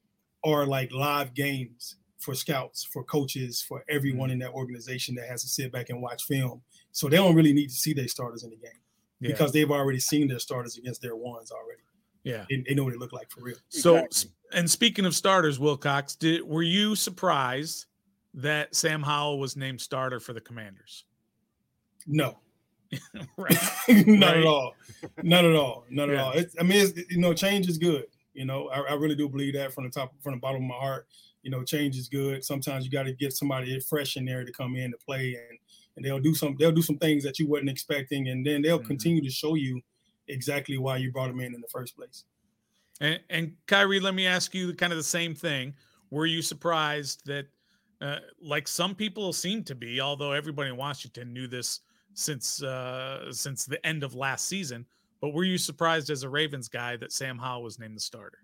are 0.45 0.64
like 0.64 0.92
live 0.92 1.35
games 1.35 1.97
for 2.19 2.35
scouts, 2.35 2.85
for 2.85 3.05
coaches, 3.05 3.62
for 3.62 3.85
everyone 3.88 4.29
mm-hmm. 4.29 4.35
in 4.35 4.38
that 4.40 4.53
organization 4.53 5.14
that 5.16 5.29
has 5.29 5.42
to 5.42 5.49
sit 5.49 5.73
back 5.73 5.90
and 5.90 6.01
watch 6.01 6.25
film. 6.25 6.62
So 6.92 7.09
they 7.09 7.16
don't 7.16 7.35
really 7.35 7.53
need 7.53 7.69
to 7.69 7.75
see 7.75 7.92
their 7.92 8.09
starters 8.09 8.45
in 8.45 8.51
the 8.51 8.57
game 8.57 8.71
yeah. 9.21 9.31
because 9.31 9.53
they've 9.53 9.71
already 9.71 10.01
seen 10.01 10.29
their 10.29 10.38
starters 10.38 10.79
against 10.79 11.03
their 11.03 11.16
ones 11.16 11.51
already. 11.51 11.83
Yeah, 12.27 12.45
they, 12.51 12.65
they 12.69 12.75
know 12.75 12.85
what 12.85 12.93
it 12.93 12.99
looked 12.99 13.12
like 13.12 13.31
for 13.31 13.41
real. 13.41 13.57
So, 13.69 13.99
exactly. 13.99 14.33
and 14.53 14.69
speaking 14.69 15.05
of 15.05 15.15
starters, 15.15 15.61
Wilcox, 15.61 16.17
did 16.17 16.43
were 16.43 16.62
you 16.62 16.97
surprised 16.97 17.87
that 18.35 18.75
Sam 18.75 19.03
Howell 19.03 19.39
was 19.39 19.57
named 19.57 19.81
starter 19.81 20.19
for 20.19 20.33
the 20.33 20.41
Commanders? 20.41 21.05
No, 22.05 22.39
right. 23.37 23.57
not 23.89 24.29
right. 24.29 24.37
at 24.39 24.45
all. 24.45 24.75
Not 25.23 25.45
at 25.45 25.55
all. 25.55 25.85
Not 25.89 26.09
yeah. 26.09 26.15
at 26.15 26.21
all. 26.21 26.33
It's, 26.33 26.57
I 26.59 26.65
mean, 26.65 26.85
it's, 26.85 27.11
you 27.11 27.19
know, 27.19 27.33
change 27.33 27.69
is 27.69 27.79
good. 27.79 28.07
You 28.35 28.45
know, 28.45 28.69
I, 28.71 28.81
I, 28.81 28.95
really 28.95 29.15
do 29.15 29.29
believe 29.29 29.55
that 29.55 29.73
from 29.73 29.85
the 29.85 29.91
top, 29.91 30.12
from 30.21 30.33
the 30.33 30.41
bottom 30.41 30.62
of 30.62 30.69
my 30.69 30.75
heart. 30.75 31.07
You 31.43 31.51
know, 31.53 31.62
change 31.62 31.97
is 31.97 32.09
good. 32.09 32.45
Sometimes 32.45 32.85
you 32.85 32.91
got 32.91 33.05
to 33.05 33.12
get 33.12 33.33
somebody 33.33 33.79
fresh 33.79 34.17
in 34.17 34.25
there 34.25 34.45
to 34.45 34.51
come 34.51 34.75
in 34.75 34.91
to 34.91 34.97
play, 34.99 35.39
and 35.49 35.59
and 35.97 36.05
they'll 36.05 36.19
do 36.19 36.35
some 36.35 36.57
they'll 36.59 36.73
do 36.73 36.83
some 36.83 36.99
things 36.99 37.23
that 37.23 37.39
you 37.39 37.47
wasn't 37.47 37.71
expecting, 37.71 38.29
and 38.29 38.45
then 38.45 38.62
they'll 38.62 38.79
mm-hmm. 38.79 38.89
continue 38.89 39.23
to 39.23 39.31
show 39.31 39.55
you 39.55 39.81
exactly 40.29 40.79
why 40.79 40.97
you 40.97 41.12
brought 41.12 41.31
him 41.31 41.41
in 41.41 41.55
in 41.55 41.61
the 41.61 41.69
first 41.69 41.97
place. 41.97 42.25
And, 43.01 43.21
and 43.31 43.53
Khari, 43.67 44.01
let 44.01 44.15
me 44.15 44.27
ask 44.27 44.55
you 44.55 44.73
kind 44.75 44.93
of 44.93 44.97
the 44.97 45.03
same 45.03 45.35
thing. 45.35 45.75
Were 46.11 46.27
you 46.27 46.41
surprised 46.41 47.27
that, 47.27 47.47
uh, 48.01 48.19
like 48.41 48.69
some 48.69 48.95
people 48.95 49.33
seem 49.33 49.65
to 49.65 49.75
be, 49.75 50.01
although 50.01 50.33
everybody 50.33 50.71
in 50.71 50.77
Washington 50.77 51.33
knew 51.33 51.47
this 51.47 51.81
since 52.15 52.62
uh, 52.62 53.31
since 53.33 53.67
the 53.67 53.85
end 53.87 54.03
of 54.03 54.15
last 54.15 54.47
season, 54.47 54.87
but 55.21 55.35
were 55.35 55.45
you 55.45 55.59
surprised 55.59 56.11
as 56.11 56.23
a 56.23 56.29
Ravens 56.29 56.69
guy 56.69 56.97
that 56.97 57.12
Sam 57.12 57.39
Howell 57.39 57.62
was 57.62 57.79
named 57.79 57.97
the 57.97 58.01
starter? 58.01 58.39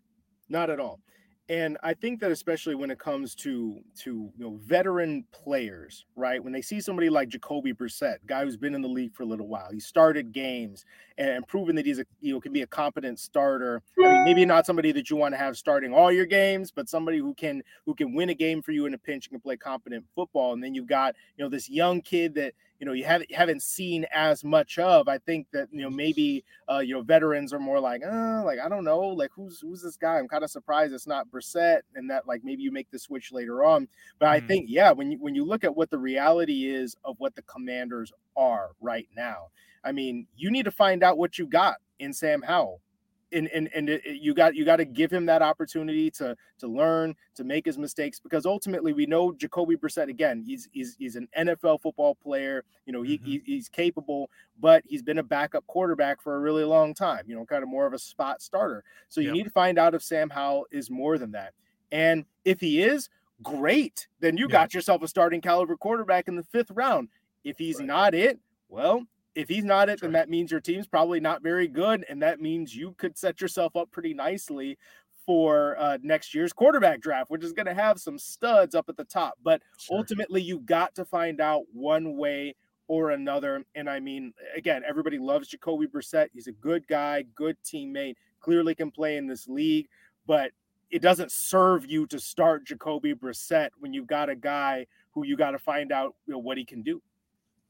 Not 0.48 0.68
at 0.68 0.80
all 0.80 1.00
and 1.48 1.76
I 1.82 1.92
think 1.92 2.20
that 2.20 2.30
especially 2.30 2.74
when 2.76 2.90
it 2.90 2.98
comes 2.98 3.34
to 3.36 3.80
to 4.00 4.10
you 4.36 4.44
know 4.44 4.58
veteran 4.62 5.24
players, 5.32 6.06
right? 6.14 6.42
When 6.42 6.52
they 6.52 6.62
see 6.62 6.80
somebody 6.80 7.10
like 7.10 7.28
Jacoby 7.28 7.72
Brissett, 7.72 8.18
guy 8.26 8.44
who's 8.44 8.56
been 8.56 8.74
in 8.74 8.82
the 8.82 8.88
league 8.88 9.12
for 9.14 9.24
a 9.24 9.26
little 9.26 9.48
while, 9.48 9.68
he 9.72 9.80
started 9.80 10.32
games 10.32 10.84
and 11.18 11.46
proven 11.46 11.74
that 11.76 11.84
he's 11.84 11.98
a 11.98 12.04
you 12.20 12.32
know 12.32 12.40
can 12.40 12.52
be 12.52 12.62
a 12.62 12.66
competent 12.66 13.18
starter. 13.18 13.82
I 14.02 14.12
mean, 14.12 14.24
maybe 14.24 14.44
not 14.44 14.66
somebody 14.66 14.92
that 14.92 15.10
you 15.10 15.16
want 15.16 15.34
to 15.34 15.38
have 15.38 15.56
starting 15.56 15.92
all 15.92 16.12
your 16.12 16.26
games, 16.26 16.70
but 16.70 16.88
somebody 16.88 17.18
who 17.18 17.34
can 17.34 17.62
who 17.86 17.94
can 17.94 18.14
win 18.14 18.30
a 18.30 18.34
game 18.34 18.62
for 18.62 18.70
you 18.70 18.86
in 18.86 18.94
a 18.94 18.98
pinch 18.98 19.26
and 19.26 19.32
can 19.32 19.40
play 19.40 19.56
competent 19.56 20.04
football. 20.14 20.52
And 20.52 20.62
then 20.62 20.74
you've 20.74 20.86
got 20.86 21.16
you 21.36 21.44
know 21.44 21.50
this 21.50 21.68
young 21.68 22.02
kid 22.02 22.34
that 22.34 22.54
you 22.82 22.86
know 22.86 22.94
you 22.94 23.04
haven't 23.04 23.32
haven't 23.32 23.62
seen 23.62 24.04
as 24.12 24.42
much 24.42 24.76
of. 24.76 25.06
I 25.06 25.18
think 25.18 25.46
that 25.52 25.68
you 25.70 25.82
know 25.82 25.88
maybe 25.88 26.44
uh, 26.68 26.80
you 26.80 26.94
know 26.94 27.02
veterans 27.02 27.52
are 27.52 27.60
more 27.60 27.78
like, 27.78 28.02
uh, 28.04 28.42
like 28.44 28.58
I 28.58 28.68
don't 28.68 28.82
know, 28.82 28.98
like 28.98 29.30
who's 29.32 29.60
who's 29.60 29.80
this 29.80 29.96
guy? 29.96 30.18
I'm 30.18 30.26
kind 30.26 30.42
of 30.42 30.50
surprised 30.50 30.92
it's 30.92 31.06
not 31.06 31.30
Brissett, 31.30 31.82
and 31.94 32.10
that 32.10 32.26
like 32.26 32.42
maybe 32.42 32.64
you 32.64 32.72
make 32.72 32.90
the 32.90 32.98
switch 32.98 33.30
later 33.30 33.64
on. 33.64 33.86
But 34.18 34.26
mm-hmm. 34.26 34.44
I 34.44 34.48
think 34.48 34.66
yeah, 34.68 34.90
when 34.90 35.12
you 35.12 35.18
when 35.20 35.36
you 35.36 35.44
look 35.44 35.62
at 35.62 35.76
what 35.76 35.90
the 35.90 35.98
reality 35.98 36.66
is 36.66 36.96
of 37.04 37.14
what 37.18 37.36
the 37.36 37.42
Commanders 37.42 38.12
are 38.36 38.70
right 38.80 39.06
now, 39.16 39.50
I 39.84 39.92
mean, 39.92 40.26
you 40.36 40.50
need 40.50 40.64
to 40.64 40.72
find 40.72 41.04
out 41.04 41.18
what 41.18 41.38
you 41.38 41.46
got 41.46 41.76
in 42.00 42.12
Sam 42.12 42.42
Howell 42.42 42.80
and 43.32 43.48
and 43.48 43.68
and 43.74 43.88
it, 43.88 44.02
you 44.04 44.34
got 44.34 44.54
you 44.54 44.64
got 44.64 44.76
to 44.76 44.84
give 44.84 45.10
him 45.10 45.26
that 45.26 45.42
opportunity 45.42 46.10
to 46.10 46.36
to 46.58 46.66
learn 46.66 47.14
to 47.34 47.44
make 47.44 47.66
his 47.66 47.78
mistakes 47.78 48.20
because 48.20 48.46
ultimately 48.46 48.92
we 48.92 49.06
know 49.06 49.32
Jacoby 49.32 49.76
Brissett 49.76 50.08
again 50.08 50.42
he's 50.44 50.68
he's 50.72 50.96
he's 50.98 51.16
an 51.16 51.28
NFL 51.36 51.80
football 51.80 52.14
player 52.14 52.64
you 52.86 52.92
know 52.92 53.02
he, 53.02 53.18
mm-hmm. 53.18 53.26
he 53.26 53.42
he's 53.44 53.68
capable 53.68 54.30
but 54.60 54.82
he's 54.86 55.02
been 55.02 55.18
a 55.18 55.22
backup 55.22 55.66
quarterback 55.66 56.20
for 56.20 56.36
a 56.36 56.40
really 56.40 56.64
long 56.64 56.94
time 56.94 57.24
you 57.26 57.34
know 57.34 57.44
kind 57.44 57.62
of 57.62 57.68
more 57.68 57.86
of 57.86 57.92
a 57.92 57.98
spot 57.98 58.42
starter 58.42 58.84
so 59.08 59.20
you 59.20 59.28
yep. 59.28 59.36
need 59.36 59.44
to 59.44 59.50
find 59.50 59.78
out 59.78 59.94
if 59.94 60.02
Sam 60.02 60.30
Howell 60.30 60.66
is 60.70 60.90
more 60.90 61.18
than 61.18 61.32
that 61.32 61.52
and 61.90 62.24
if 62.44 62.60
he 62.60 62.82
is 62.82 63.08
great 63.42 64.06
then 64.20 64.36
you 64.36 64.48
got 64.48 64.72
yourself 64.72 65.02
a 65.02 65.08
starting 65.08 65.40
caliber 65.40 65.76
quarterback 65.76 66.28
in 66.28 66.36
the 66.36 66.44
fifth 66.44 66.70
round 66.70 67.08
if 67.44 67.58
he's 67.58 67.78
right. 67.78 67.86
not 67.86 68.14
it 68.14 68.38
well 68.68 69.04
if 69.34 69.48
he's 69.48 69.64
not 69.64 69.88
it, 69.88 70.00
then 70.00 70.12
that 70.12 70.28
means 70.28 70.50
your 70.50 70.60
team's 70.60 70.86
probably 70.86 71.20
not 71.20 71.42
very 71.42 71.68
good, 71.68 72.04
and 72.08 72.22
that 72.22 72.40
means 72.40 72.74
you 72.76 72.94
could 72.98 73.16
set 73.16 73.40
yourself 73.40 73.76
up 73.76 73.90
pretty 73.90 74.14
nicely 74.14 74.78
for 75.24 75.78
uh, 75.78 75.98
next 76.02 76.34
year's 76.34 76.52
quarterback 76.52 77.00
draft, 77.00 77.30
which 77.30 77.44
is 77.44 77.52
going 77.52 77.66
to 77.66 77.74
have 77.74 78.00
some 78.00 78.18
studs 78.18 78.74
up 78.74 78.88
at 78.88 78.96
the 78.96 79.04
top. 79.04 79.34
But 79.42 79.62
sure. 79.78 79.98
ultimately, 79.98 80.42
you 80.42 80.60
got 80.60 80.94
to 80.96 81.04
find 81.04 81.40
out 81.40 81.62
one 81.72 82.16
way 82.16 82.54
or 82.88 83.10
another. 83.10 83.64
And 83.74 83.88
I 83.88 84.00
mean, 84.00 84.34
again, 84.56 84.82
everybody 84.86 85.18
loves 85.18 85.48
Jacoby 85.48 85.86
Brissett. 85.86 86.28
He's 86.34 86.48
a 86.48 86.52
good 86.52 86.86
guy, 86.88 87.24
good 87.34 87.56
teammate, 87.64 88.16
clearly 88.40 88.74
can 88.74 88.90
play 88.90 89.16
in 89.16 89.26
this 89.26 89.48
league, 89.48 89.88
but 90.26 90.50
it 90.90 91.00
doesn't 91.00 91.32
serve 91.32 91.86
you 91.86 92.06
to 92.08 92.20
start 92.20 92.66
Jacoby 92.66 93.14
Brissett 93.14 93.70
when 93.78 93.94
you've 93.94 94.06
got 94.06 94.28
a 94.28 94.36
guy 94.36 94.86
who 95.12 95.24
you 95.24 95.36
got 95.36 95.52
to 95.52 95.58
find 95.58 95.90
out 95.90 96.14
you 96.26 96.32
know, 96.32 96.38
what 96.38 96.58
he 96.58 96.64
can 96.64 96.82
do. 96.82 97.00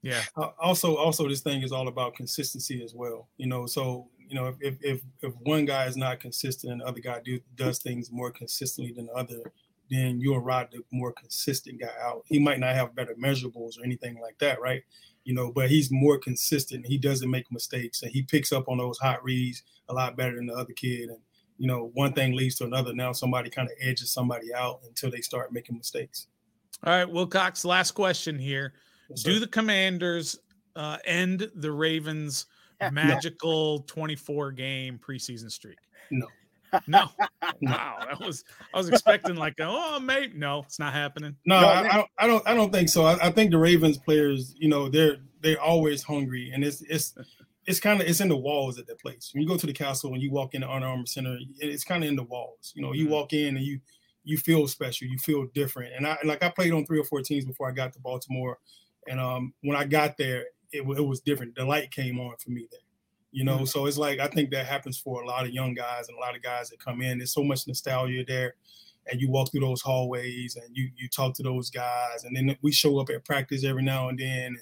Yeah. 0.02 0.22
Uh, 0.36 0.48
also, 0.60 0.96
also, 0.96 1.28
this 1.28 1.40
thing 1.40 1.62
is 1.62 1.72
all 1.72 1.88
about 1.88 2.14
consistency 2.14 2.82
as 2.82 2.94
well. 2.94 3.28
You 3.36 3.46
know, 3.46 3.66
so 3.66 4.08
you 4.28 4.34
know, 4.34 4.54
if 4.60 4.76
if 4.80 5.00
if 5.22 5.34
one 5.42 5.64
guy 5.64 5.86
is 5.86 5.96
not 5.96 6.20
consistent 6.20 6.72
and 6.72 6.80
the 6.80 6.86
other 6.86 7.00
guy 7.00 7.20
do, 7.24 7.38
does 7.54 7.78
things 7.78 8.10
more 8.10 8.30
consistently 8.30 8.92
than 8.92 9.06
the 9.06 9.12
other, 9.12 9.52
then 9.90 10.20
you'll 10.20 10.40
ride 10.40 10.68
the 10.72 10.80
more 10.90 11.12
consistent 11.12 11.80
guy 11.80 11.92
out. 12.02 12.22
He 12.26 12.38
might 12.38 12.58
not 12.58 12.74
have 12.74 12.94
better 12.94 13.14
measurables 13.14 13.78
or 13.78 13.84
anything 13.84 14.20
like 14.20 14.38
that, 14.38 14.60
right? 14.60 14.82
You 15.24 15.34
know, 15.34 15.52
but 15.52 15.70
he's 15.70 15.92
more 15.92 16.18
consistent. 16.18 16.86
He 16.86 16.98
doesn't 16.98 17.30
make 17.30 17.52
mistakes, 17.52 18.02
and 18.02 18.10
he 18.10 18.22
picks 18.22 18.52
up 18.52 18.68
on 18.68 18.78
those 18.78 18.98
hot 18.98 19.22
reads 19.22 19.62
a 19.88 19.94
lot 19.94 20.16
better 20.16 20.34
than 20.34 20.46
the 20.46 20.54
other 20.54 20.72
kid. 20.72 21.10
And 21.10 21.18
you 21.58 21.68
know, 21.68 21.90
one 21.94 22.12
thing 22.12 22.32
leads 22.34 22.56
to 22.56 22.64
another. 22.64 22.92
Now 22.92 23.12
somebody 23.12 23.50
kind 23.50 23.68
of 23.68 23.76
edges 23.80 24.12
somebody 24.12 24.52
out 24.52 24.80
until 24.84 25.10
they 25.10 25.20
start 25.20 25.52
making 25.52 25.76
mistakes. 25.76 26.26
All 26.82 26.92
right, 26.92 27.08
Wilcox. 27.08 27.64
Last 27.64 27.92
question 27.92 28.38
here. 28.38 28.72
Do 29.14 29.38
the 29.38 29.46
Commanders 29.46 30.38
uh, 30.76 30.98
end 31.04 31.50
the 31.54 31.72
Ravens' 31.72 32.46
magical 32.90 33.78
no. 33.78 33.84
24 33.86 34.52
game 34.52 34.98
preseason 34.98 35.50
streak? 35.50 35.78
No. 36.10 36.26
No. 36.86 37.10
wow. 37.60 37.98
That 38.08 38.18
was 38.18 38.44
I 38.72 38.78
was 38.78 38.88
expecting 38.88 39.36
like 39.36 39.56
oh 39.60 40.00
mate. 40.00 40.34
No, 40.34 40.60
it's 40.60 40.78
not 40.78 40.94
happening. 40.94 41.36
No, 41.44 41.60
no 41.60 41.66
I, 41.66 41.80
I, 41.80 41.96
don't 41.96 42.08
I 42.16 42.26
don't 42.26 42.48
I 42.48 42.54
don't 42.54 42.72
think 42.72 42.88
so. 42.88 43.04
I, 43.04 43.26
I, 43.26 43.30
think 43.30 43.50
the 43.50 43.58
Ravens 43.58 43.98
players, 43.98 44.54
you 44.56 44.70
know, 44.70 44.88
they're 44.88 45.18
they're 45.42 45.60
always 45.60 46.02
hungry 46.02 46.50
and 46.54 46.64
it's 46.64 46.80
it's 46.88 47.14
it's 47.66 47.78
kind 47.78 48.00
of 48.00 48.08
it's 48.08 48.20
in 48.20 48.28
the 48.28 48.36
walls 48.36 48.78
at 48.78 48.86
that 48.86 48.98
place. 49.00 49.30
When 49.32 49.42
you 49.42 49.48
go 49.48 49.58
to 49.58 49.66
the 49.66 49.72
castle, 49.72 50.10
when 50.10 50.22
you 50.22 50.30
walk 50.30 50.54
in 50.54 50.62
the 50.62 50.70
Under 50.70 50.86
Armour 50.86 51.04
Center, 51.04 51.36
it's 51.58 51.84
kind 51.84 52.02
of 52.02 52.08
in 52.08 52.16
the 52.16 52.22
walls. 52.22 52.72
You 52.74 52.82
know, 52.82 52.92
you 52.92 53.04
mm-hmm. 53.04 53.12
walk 53.12 53.32
in 53.34 53.56
and 53.56 53.64
you 53.64 53.80
you 54.24 54.38
feel 54.38 54.66
special, 54.66 55.08
you 55.08 55.18
feel 55.18 55.46
different. 55.54 55.92
And 55.96 56.06
I 56.06 56.18
like 56.24 56.42
I 56.42 56.48
played 56.48 56.72
on 56.72 56.86
three 56.86 56.98
or 56.98 57.04
four 57.04 57.22
teams 57.22 57.44
before 57.44 57.68
I 57.68 57.72
got 57.72 57.92
to 57.92 58.00
Baltimore, 58.00 58.58
and 59.08 59.20
um, 59.20 59.54
when 59.62 59.76
I 59.76 59.84
got 59.84 60.16
there, 60.16 60.46
it, 60.72 60.82
it 60.82 61.06
was 61.06 61.20
different. 61.20 61.54
The 61.54 61.64
light 61.64 61.90
came 61.90 62.18
on 62.18 62.34
for 62.38 62.50
me 62.50 62.66
there. 62.70 62.80
You 63.30 63.44
know, 63.44 63.56
mm-hmm. 63.56 63.64
so 63.64 63.86
it's 63.86 63.96
like 63.96 64.20
I 64.20 64.26
think 64.26 64.50
that 64.50 64.66
happens 64.66 64.98
for 64.98 65.22
a 65.22 65.26
lot 65.26 65.44
of 65.44 65.52
young 65.52 65.74
guys 65.74 66.08
and 66.08 66.18
a 66.18 66.20
lot 66.20 66.36
of 66.36 66.42
guys 66.42 66.68
that 66.68 66.78
come 66.78 67.00
in. 67.00 67.18
There's 67.18 67.32
so 67.32 67.42
much 67.42 67.66
nostalgia 67.66 68.24
there, 68.26 68.54
and 69.10 69.20
you 69.20 69.30
walk 69.30 69.50
through 69.50 69.60
those 69.60 69.80
hallways 69.80 70.56
and 70.56 70.66
you 70.76 70.90
you 70.96 71.08
talk 71.08 71.34
to 71.36 71.42
those 71.42 71.70
guys, 71.70 72.24
and 72.24 72.36
then 72.36 72.56
we 72.60 72.72
show 72.72 72.98
up 72.98 73.08
at 73.08 73.24
practice 73.24 73.64
every 73.64 73.82
now 73.82 74.08
and 74.08 74.18
then, 74.18 74.46
and 74.46 74.58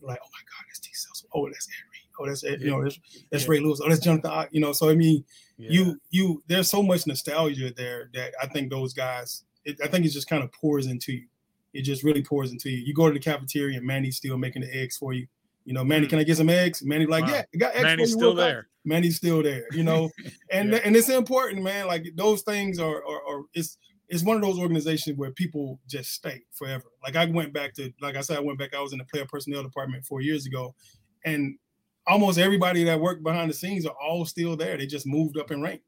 like, 0.00 0.18
oh 0.22 0.28
my 0.32 0.40
God, 0.40 0.64
that's 0.68 0.78
T 0.78 0.90
cells. 0.92 1.26
Oh, 1.34 1.46
that's 1.46 1.66
Henry. 1.66 1.92
Oh, 2.20 2.26
that's 2.26 2.42
you 2.42 2.70
know, 2.70 2.82
that's, 2.82 2.98
that's 3.30 3.44
yeah. 3.44 3.50
Ray 3.50 3.60
Lewis. 3.60 3.80
Oh, 3.82 3.88
that's 3.88 4.04
Jonathan. 4.04 4.48
You 4.50 4.60
know, 4.60 4.72
so 4.72 4.88
I 4.88 4.94
mean, 4.94 5.24
yeah. 5.56 5.70
you 5.70 6.00
you 6.10 6.42
there's 6.46 6.70
so 6.70 6.82
much 6.82 7.06
nostalgia 7.06 7.72
there 7.76 8.10
that 8.14 8.32
I 8.40 8.46
think 8.46 8.70
those 8.70 8.92
guys. 8.92 9.44
It, 9.64 9.78
I 9.82 9.86
think 9.86 10.04
it 10.04 10.08
just 10.08 10.28
kind 10.28 10.42
of 10.42 10.52
pours 10.52 10.86
into 10.86 11.12
you. 11.12 11.26
It 11.72 11.82
just 11.82 12.02
really 12.02 12.22
pours 12.22 12.52
into 12.52 12.70
you. 12.70 12.78
You 12.78 12.94
go 12.94 13.08
to 13.08 13.14
the 13.14 13.20
cafeteria 13.20 13.78
and 13.78 13.86
Manny's 13.86 14.16
still 14.16 14.36
making 14.36 14.62
the 14.62 14.74
eggs 14.74 14.96
for 14.96 15.12
you. 15.12 15.26
You 15.64 15.74
know, 15.74 15.84
Manny, 15.84 16.06
mm. 16.06 16.10
can 16.10 16.18
I 16.18 16.24
get 16.24 16.36
some 16.36 16.48
eggs? 16.48 16.82
Manny 16.82 17.06
like, 17.06 17.24
wow. 17.24 17.32
yeah, 17.32 17.42
I 17.54 17.56
got 17.56 17.74
eggs 17.74 17.84
Manny's 17.84 18.12
still 18.12 18.34
there. 18.34 18.68
Manny's 18.84 19.16
still 19.16 19.42
there. 19.42 19.66
You 19.72 19.84
know, 19.84 20.10
and 20.50 20.72
yeah. 20.72 20.80
and 20.84 20.96
it's 20.96 21.08
important, 21.08 21.62
man. 21.62 21.86
Like 21.86 22.04
those 22.16 22.42
things 22.42 22.78
are, 22.78 22.96
are, 22.96 23.26
are 23.28 23.42
it's 23.54 23.78
it's 24.08 24.24
one 24.24 24.36
of 24.36 24.42
those 24.42 24.58
organizations 24.58 25.16
where 25.16 25.30
people 25.30 25.78
just 25.88 26.12
stay 26.12 26.42
forever. 26.52 26.84
Like 27.02 27.16
I 27.16 27.24
went 27.26 27.52
back 27.52 27.74
to, 27.74 27.92
like 28.00 28.16
I 28.16 28.20
said, 28.20 28.36
I 28.36 28.40
went 28.40 28.58
back. 28.58 28.74
I 28.74 28.80
was 28.80 28.92
in 28.92 28.98
the 28.98 29.04
player 29.04 29.24
personnel 29.24 29.62
department 29.62 30.04
four 30.04 30.20
years 30.20 30.46
ago, 30.46 30.74
and 31.24 31.56
almost 32.06 32.38
everybody 32.38 32.84
that 32.84 33.00
worked 33.00 33.22
behind 33.22 33.48
the 33.48 33.54
scenes 33.54 33.86
are 33.86 33.94
all 34.02 34.24
still 34.24 34.56
there. 34.56 34.76
They 34.76 34.86
just 34.86 35.06
moved 35.06 35.38
up 35.38 35.50
in 35.50 35.62
rank, 35.62 35.82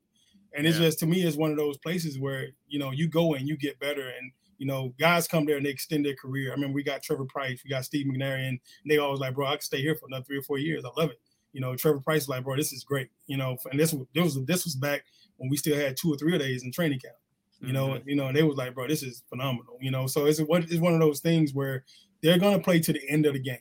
and 0.56 0.66
it's 0.66 0.78
yeah. 0.78 0.86
just 0.86 1.00
to 1.00 1.06
me, 1.06 1.22
it's 1.22 1.36
one 1.36 1.50
of 1.50 1.56
those 1.56 1.78
places 1.78 2.18
where 2.18 2.48
you 2.68 2.78
know 2.78 2.92
you 2.92 3.08
go 3.08 3.34
and 3.34 3.48
you 3.48 3.56
get 3.56 3.80
better, 3.80 4.08
and 4.08 4.32
you 4.64 4.70
know 4.70 4.94
guys 4.98 5.28
come 5.28 5.44
there 5.44 5.58
and 5.58 5.66
they 5.66 5.70
extend 5.70 6.06
their 6.06 6.16
career. 6.16 6.50
I 6.50 6.56
mean, 6.56 6.72
we 6.72 6.82
got 6.82 7.02
Trevor 7.02 7.26
Pryce, 7.26 7.60
we 7.62 7.68
got 7.68 7.84
Steve 7.84 8.06
McNair, 8.06 8.48
and 8.48 8.58
they 8.88 8.96
always 8.96 9.20
like, 9.20 9.34
bro, 9.34 9.46
I 9.46 9.56
can 9.56 9.60
stay 9.60 9.82
here 9.82 9.94
for 9.94 10.06
another 10.06 10.24
three 10.24 10.38
or 10.38 10.42
four 10.42 10.56
years. 10.56 10.86
I 10.86 11.00
love 11.00 11.10
it. 11.10 11.20
You 11.52 11.60
know, 11.60 11.76
Trevor 11.76 12.00
Pryce 12.00 12.22
is 12.22 12.28
like, 12.30 12.44
bro, 12.44 12.56
this 12.56 12.72
is 12.72 12.82
great. 12.82 13.10
You 13.26 13.36
know, 13.36 13.58
and 13.70 13.78
this 13.78 13.92
was 13.92 14.06
this 14.14 14.24
was 14.24 14.46
this 14.46 14.64
was 14.64 14.74
back 14.74 15.04
when 15.36 15.50
we 15.50 15.58
still 15.58 15.76
had 15.76 15.98
two 15.98 16.10
or 16.12 16.16
three 16.16 16.38
days 16.38 16.62
in 16.62 16.72
training 16.72 17.00
camp 17.00 17.16
you 17.60 17.72
know, 17.72 17.88
mm-hmm. 17.88 18.08
you 18.08 18.16
know, 18.16 18.26
and 18.26 18.36
they 18.36 18.42
was 18.42 18.56
like, 18.56 18.74
bro, 18.74 18.86
this 18.86 19.02
is 19.02 19.22
phenomenal, 19.28 19.78
you 19.80 19.90
know. 19.90 20.06
So 20.06 20.26
it's 20.26 20.40
what 20.40 20.64
it's 20.64 20.76
one 20.76 20.94
of 20.94 21.00
those 21.00 21.20
things 21.20 21.54
where 21.54 21.84
they're 22.22 22.38
gonna 22.38 22.60
play 22.60 22.80
to 22.80 22.92
the 22.92 23.00
end 23.08 23.26
of 23.26 23.34
the 23.34 23.40
game. 23.40 23.58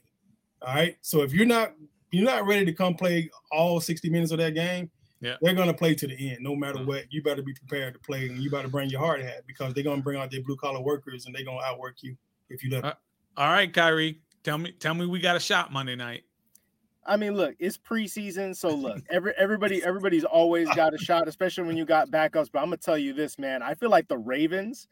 All 0.61 0.73
right. 0.73 0.97
So 1.01 1.21
if 1.21 1.33
you're 1.33 1.45
not 1.45 1.73
you're 2.11 2.25
not 2.25 2.45
ready 2.45 2.65
to 2.65 2.73
come 2.73 2.95
play 2.95 3.29
all 3.51 3.79
60 3.79 4.09
minutes 4.09 4.31
of 4.31 4.37
that 4.39 4.53
game, 4.53 4.89
yeah, 5.23 5.35
they're 5.41 5.53
gonna 5.53 5.73
play 5.73 5.95
to 5.95 6.07
the 6.07 6.31
end, 6.31 6.39
no 6.41 6.55
matter 6.55 6.79
mm-hmm. 6.79 6.87
what. 6.87 7.05
You 7.11 7.23
better 7.23 7.41
be 7.41 7.53
prepared 7.53 7.93
to 7.93 7.99
play 7.99 8.27
and 8.27 8.37
you 8.37 8.51
better 8.51 8.67
bring 8.67 8.89
your 8.89 8.99
hard 8.99 9.21
hat 9.21 9.43
because 9.47 9.73
they're 9.73 9.83
gonna 9.83 10.01
bring 10.01 10.19
out 10.19 10.29
their 10.29 10.41
blue 10.41 10.57
collar 10.57 10.81
workers 10.81 11.25
and 11.25 11.33
they're 11.33 11.45
gonna 11.45 11.63
outwork 11.63 11.95
you 12.01 12.17
if 12.49 12.63
you 12.63 12.69
let 12.71 12.83
Them. 12.83 12.93
all 13.37 13.47
right, 13.47 13.71
Khari. 13.71 14.17
Tell 14.43 14.57
me, 14.57 14.73
tell 14.73 14.93
me 14.93 15.05
we 15.05 15.21
got 15.21 15.37
a 15.37 15.39
shot 15.39 15.71
Monday 15.71 15.95
night. 15.95 16.23
I 17.05 17.17
mean, 17.17 17.35
look, 17.35 17.55
it's 17.59 17.77
preseason, 17.77 18.55
so 18.55 18.69
look, 18.75 19.01
every 19.09 19.33
everybody 19.37 19.83
everybody's 19.83 20.25
always 20.25 20.69
got 20.75 20.93
a 20.93 20.97
shot, 20.97 21.27
especially 21.27 21.65
when 21.65 21.77
you 21.77 21.85
got 21.85 22.09
backups. 22.09 22.49
But 22.51 22.59
I'm 22.59 22.65
gonna 22.65 22.77
tell 22.77 22.97
you 22.97 23.13
this, 23.13 23.39
man. 23.39 23.61
I 23.61 23.73
feel 23.75 23.89
like 23.89 24.07
the 24.07 24.17
Ravens. 24.17 24.87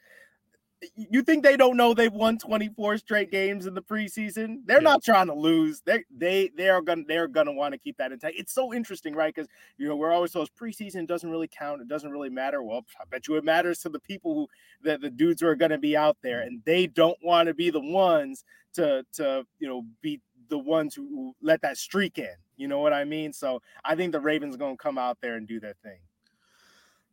You 0.96 1.22
think 1.22 1.44
they 1.44 1.58
don't 1.58 1.78
know 1.78 1.94
they've 1.94 2.12
won 2.12 2.38
24 2.38 2.98
straight 2.98 3.32
games 3.32 3.68
in 3.68 3.74
the 3.74 3.82
preseason? 3.82 4.62
They're 4.66 4.78
yeah. 4.78 4.90
not 4.90 5.04
trying 5.04 5.28
to 5.28 5.34
lose. 5.34 5.82
They 5.86 6.04
they 6.10 6.50
they 6.58 6.70
are 6.70 6.82
gonna 6.82 7.04
they're 7.08 7.28
gonna 7.28 7.54
want 7.54 7.74
to 7.74 7.78
keep 7.78 7.98
that 7.98 8.12
intact. 8.12 8.36
It's 8.38 8.54
so 8.54 8.74
interesting, 8.74 9.14
right? 9.14 9.34
Because 9.34 9.50
you 9.78 9.88
know 9.88 9.96
we're 9.96 10.12
always 10.12 10.32
told 10.32 10.50
preseason 10.60 11.06
doesn't 11.08 11.30
really 11.30 11.48
count. 11.48 11.82
It 11.82 11.88
doesn't 11.88 12.12
really 12.12 12.30
matter. 12.30 12.64
Well, 12.64 12.86
I 13.00 13.04
bet 13.10 13.28
you 13.28 13.36
it 13.36 13.44
matters 13.44 13.80
to 13.80 13.90
the 13.90 14.00
people 14.00 14.34
who 14.34 14.48
that 14.84 15.02
the 15.02 15.10
dudes 15.10 15.42
who 15.42 15.48
are 15.48 15.56
gonna 15.56 15.78
be 15.78 15.96
out 15.96 16.18
there, 16.24 16.42
and 16.42 16.62
they 16.66 16.88
don't 16.88 17.18
want 17.24 17.48
to 17.48 17.54
be 17.54 17.70
the 17.70 17.80
ones 17.80 18.44
to 18.74 19.06
to 19.14 19.46
you 19.60 19.68
know 19.68 19.86
be 20.02 20.20
the 20.50 20.60
ones 20.60 20.94
who 20.96 21.36
let 21.42 21.62
that 21.62 21.78
streak 21.78 22.18
in. 22.18 22.36
You 22.58 22.68
know 22.68 22.80
what 22.80 22.94
I 22.94 23.06
mean? 23.06 23.34
So 23.34 23.62
I 23.84 23.96
think 23.96 24.12
the 24.12 24.20
Ravens 24.20 24.54
are 24.54 24.60
going 24.60 24.78
to 24.78 24.84
come 24.84 25.00
out 25.00 25.18
there 25.22 25.36
and 25.36 25.48
do 25.48 25.60
their 25.60 25.74
thing. 25.82 25.98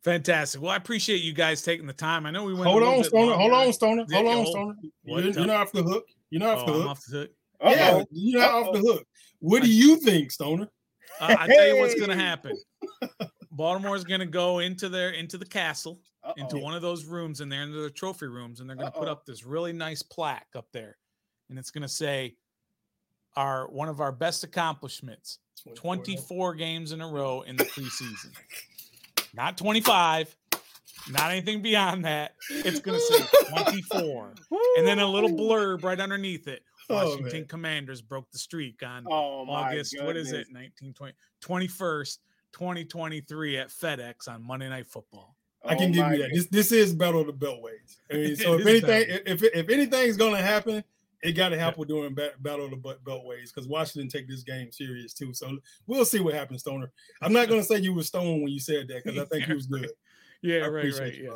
Fantastic. 0.03 0.61
Well, 0.61 0.71
I 0.71 0.77
appreciate 0.77 1.21
you 1.21 1.33
guys 1.33 1.61
taking 1.61 1.85
the 1.85 1.93
time. 1.93 2.25
I 2.25 2.31
know 2.31 2.45
we 2.45 2.53
went. 2.53 2.65
Hold 2.67 2.83
on, 2.83 3.03
Stoner. 3.03 3.33
Hold 3.33 3.51
on, 3.51 3.73
Stoner. 3.73 4.05
Hold 4.11 4.27
on, 4.27 4.45
Stoner. 4.45 4.73
You're, 5.03 5.21
you're, 5.21 5.45
not 5.45 5.57
off 5.57 5.71
the 5.71 5.83
hook. 5.83 6.05
You're 6.29 6.39
not 6.39 6.59
off 6.59 6.63
oh, 6.69 6.71
the 6.71 6.79
hook. 6.79 6.89
off 6.89 7.05
the 7.05 7.17
hook. 7.17 7.31
Yeah, 7.61 8.03
you're 8.11 8.39
not 8.39 8.51
Uh-oh. 8.51 8.63
off 8.63 8.73
the 8.73 8.79
hook. 8.79 9.07
What 9.39 9.63
do 9.63 9.71
you 9.71 9.97
think, 9.97 10.31
Stoner? 10.31 10.69
Uh, 11.19 11.35
I 11.37 11.47
tell 11.47 11.67
you 11.67 11.79
what's 11.81 11.95
going 11.95 12.09
to 12.09 12.15
happen. 12.15 12.57
Baltimore 13.51 13.95
is 13.95 14.05
going 14.05 14.21
to 14.21 14.25
go 14.25 14.59
into 14.59 14.87
their 14.87 15.09
into 15.09 15.37
the 15.37 15.45
castle, 15.45 15.99
Uh-oh. 16.23 16.33
into 16.37 16.57
one 16.57 16.73
of 16.73 16.81
those 16.81 17.05
rooms 17.05 17.41
in 17.41 17.49
there, 17.49 17.63
into 17.63 17.81
the 17.81 17.89
trophy 17.89 18.27
rooms, 18.27 18.61
and 18.61 18.69
they're 18.69 18.77
going 18.77 18.91
to 18.91 18.97
put 18.97 19.09
up 19.09 19.25
this 19.25 19.45
really 19.45 19.73
nice 19.73 20.01
plaque 20.01 20.47
up 20.55 20.67
there, 20.71 20.97
and 21.49 21.59
it's 21.59 21.71
going 21.71 21.81
to 21.81 21.89
say 21.89 22.35
our 23.35 23.69
one 23.69 23.89
of 23.89 23.99
our 23.99 24.13
best 24.13 24.45
accomplishments 24.45 25.39
24 25.75 26.55
games 26.55 26.93
in 26.93 27.01
a 27.01 27.07
row 27.07 27.41
in 27.41 27.57
the 27.57 27.65
preseason. 27.65 28.31
Not 29.33 29.57
25, 29.57 30.35
not 31.11 31.31
anything 31.31 31.61
beyond 31.61 32.05
that. 32.05 32.35
It's 32.49 32.79
going 32.79 32.99
to 32.99 33.03
say 33.03 33.23
24. 33.63 34.33
and 34.77 34.87
then 34.87 34.99
a 34.99 35.07
little 35.07 35.29
blurb 35.29 35.83
right 35.83 35.99
underneath 35.99 36.47
it. 36.47 36.63
Oh, 36.89 36.95
Washington 36.95 37.43
oh, 37.43 37.47
Commanders 37.47 38.01
broke 38.01 38.31
the 38.31 38.39
streak 38.39 38.81
on 38.83 39.05
oh, 39.07 39.45
August, 39.47 39.95
what 40.01 40.17
is 40.17 40.31
it, 40.31 40.47
1920, 40.51 41.13
21st, 41.43 42.17
2023 42.51 43.57
at 43.57 43.69
FedEx 43.69 44.27
on 44.27 44.43
Monday 44.43 44.69
Night 44.69 44.87
Football. 44.87 45.35
I 45.63 45.75
can 45.75 45.91
oh, 45.91 45.93
give 45.93 46.11
you 46.11 46.17
that. 46.23 46.29
This, 46.33 46.47
this 46.47 46.71
is 46.71 46.93
battle 46.95 47.21
of 47.21 47.27
the 47.27 47.33
beltways. 47.33 47.97
I 48.11 48.15
mean, 48.15 48.35
so 48.35 48.57
if 48.57 48.65
anything, 48.65 49.19
if, 49.25 49.43
if 49.43 49.69
anything's 49.69 50.17
going 50.17 50.35
to 50.35 50.41
happen, 50.41 50.83
it 51.21 51.33
got 51.33 51.49
to 51.49 51.59
happen 51.59 51.87
during 51.87 52.13
battle 52.13 52.65
of 52.65 52.71
the 52.71 52.77
beltways 52.77 53.53
because 53.53 53.67
Washington 53.67 54.09
take 54.09 54.27
this 54.27 54.43
game 54.43 54.71
serious 54.71 55.13
too. 55.13 55.33
So 55.33 55.57
we'll 55.87 56.05
see 56.05 56.19
what 56.19 56.33
happens, 56.33 56.61
Stoner. 56.61 56.91
I'm 57.21 57.33
not 57.33 57.49
going 57.49 57.61
to 57.61 57.65
say 57.65 57.79
you 57.79 57.93
were 57.93 58.03
stoned 58.03 58.41
when 58.41 58.51
you 58.51 58.59
said 58.59 58.87
that 58.87 59.03
because 59.03 59.19
I 59.19 59.25
think 59.25 59.43
yeah, 59.43 59.49
you 59.49 59.55
was 59.55 59.65
good. 59.67 59.89
Yeah, 60.41 60.57
right, 60.59 60.99
right. 60.99 61.15
You, 61.15 61.23
yeah. 61.25 61.35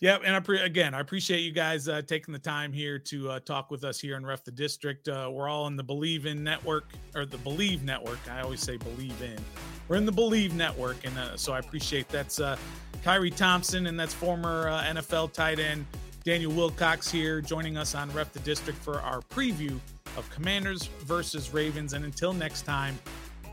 Yep, 0.00 0.22
and 0.24 0.36
I 0.36 0.40
pre- 0.40 0.60
again, 0.60 0.94
I 0.94 1.00
appreciate 1.00 1.40
you 1.40 1.50
guys 1.50 1.88
uh, 1.88 2.02
taking 2.02 2.32
the 2.32 2.38
time 2.38 2.72
here 2.72 3.00
to 3.00 3.30
uh, 3.32 3.40
talk 3.40 3.68
with 3.68 3.82
us 3.82 3.98
here 3.98 4.16
in 4.16 4.24
Ref 4.24 4.44
the 4.44 4.52
District. 4.52 5.08
Uh, 5.08 5.28
we're 5.32 5.48
all 5.48 5.66
in 5.66 5.74
the 5.74 5.82
Bleav 5.82 6.24
in 6.24 6.44
network 6.44 6.92
or 7.16 7.26
the 7.26 7.38
Bleav 7.38 7.82
network. 7.82 8.20
I 8.30 8.42
always 8.42 8.60
say 8.60 8.78
Bleav 8.78 9.20
in. 9.20 9.40
We're 9.88 9.96
in 9.96 10.06
the 10.06 10.12
Bleav 10.12 10.52
network, 10.52 11.04
and 11.04 11.18
uh, 11.18 11.36
so 11.36 11.52
I 11.52 11.58
appreciate 11.58 12.08
that's 12.08 12.38
uh, 12.38 12.56
Khari 13.04 13.34
Thompson, 13.34 13.88
and 13.88 13.98
that's 13.98 14.14
former 14.14 14.68
uh, 14.68 14.84
NFL 14.84 15.32
tight 15.32 15.58
end 15.58 15.84
Daniel 16.28 16.52
Wilcox 16.52 17.10
here, 17.10 17.40
joining 17.40 17.78
us 17.78 17.94
on 17.94 18.12
Ref 18.12 18.34
the 18.34 18.38
District 18.40 18.78
for 18.78 19.00
our 19.00 19.22
preview 19.22 19.80
of 20.18 20.28
Commanders 20.28 20.90
versus 21.06 21.54
Ravens. 21.54 21.94
And 21.94 22.04
until 22.04 22.34
next 22.34 22.66
time, 22.66 22.98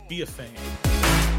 be 0.09 0.23
a 0.23 0.25
fan. 0.25 1.34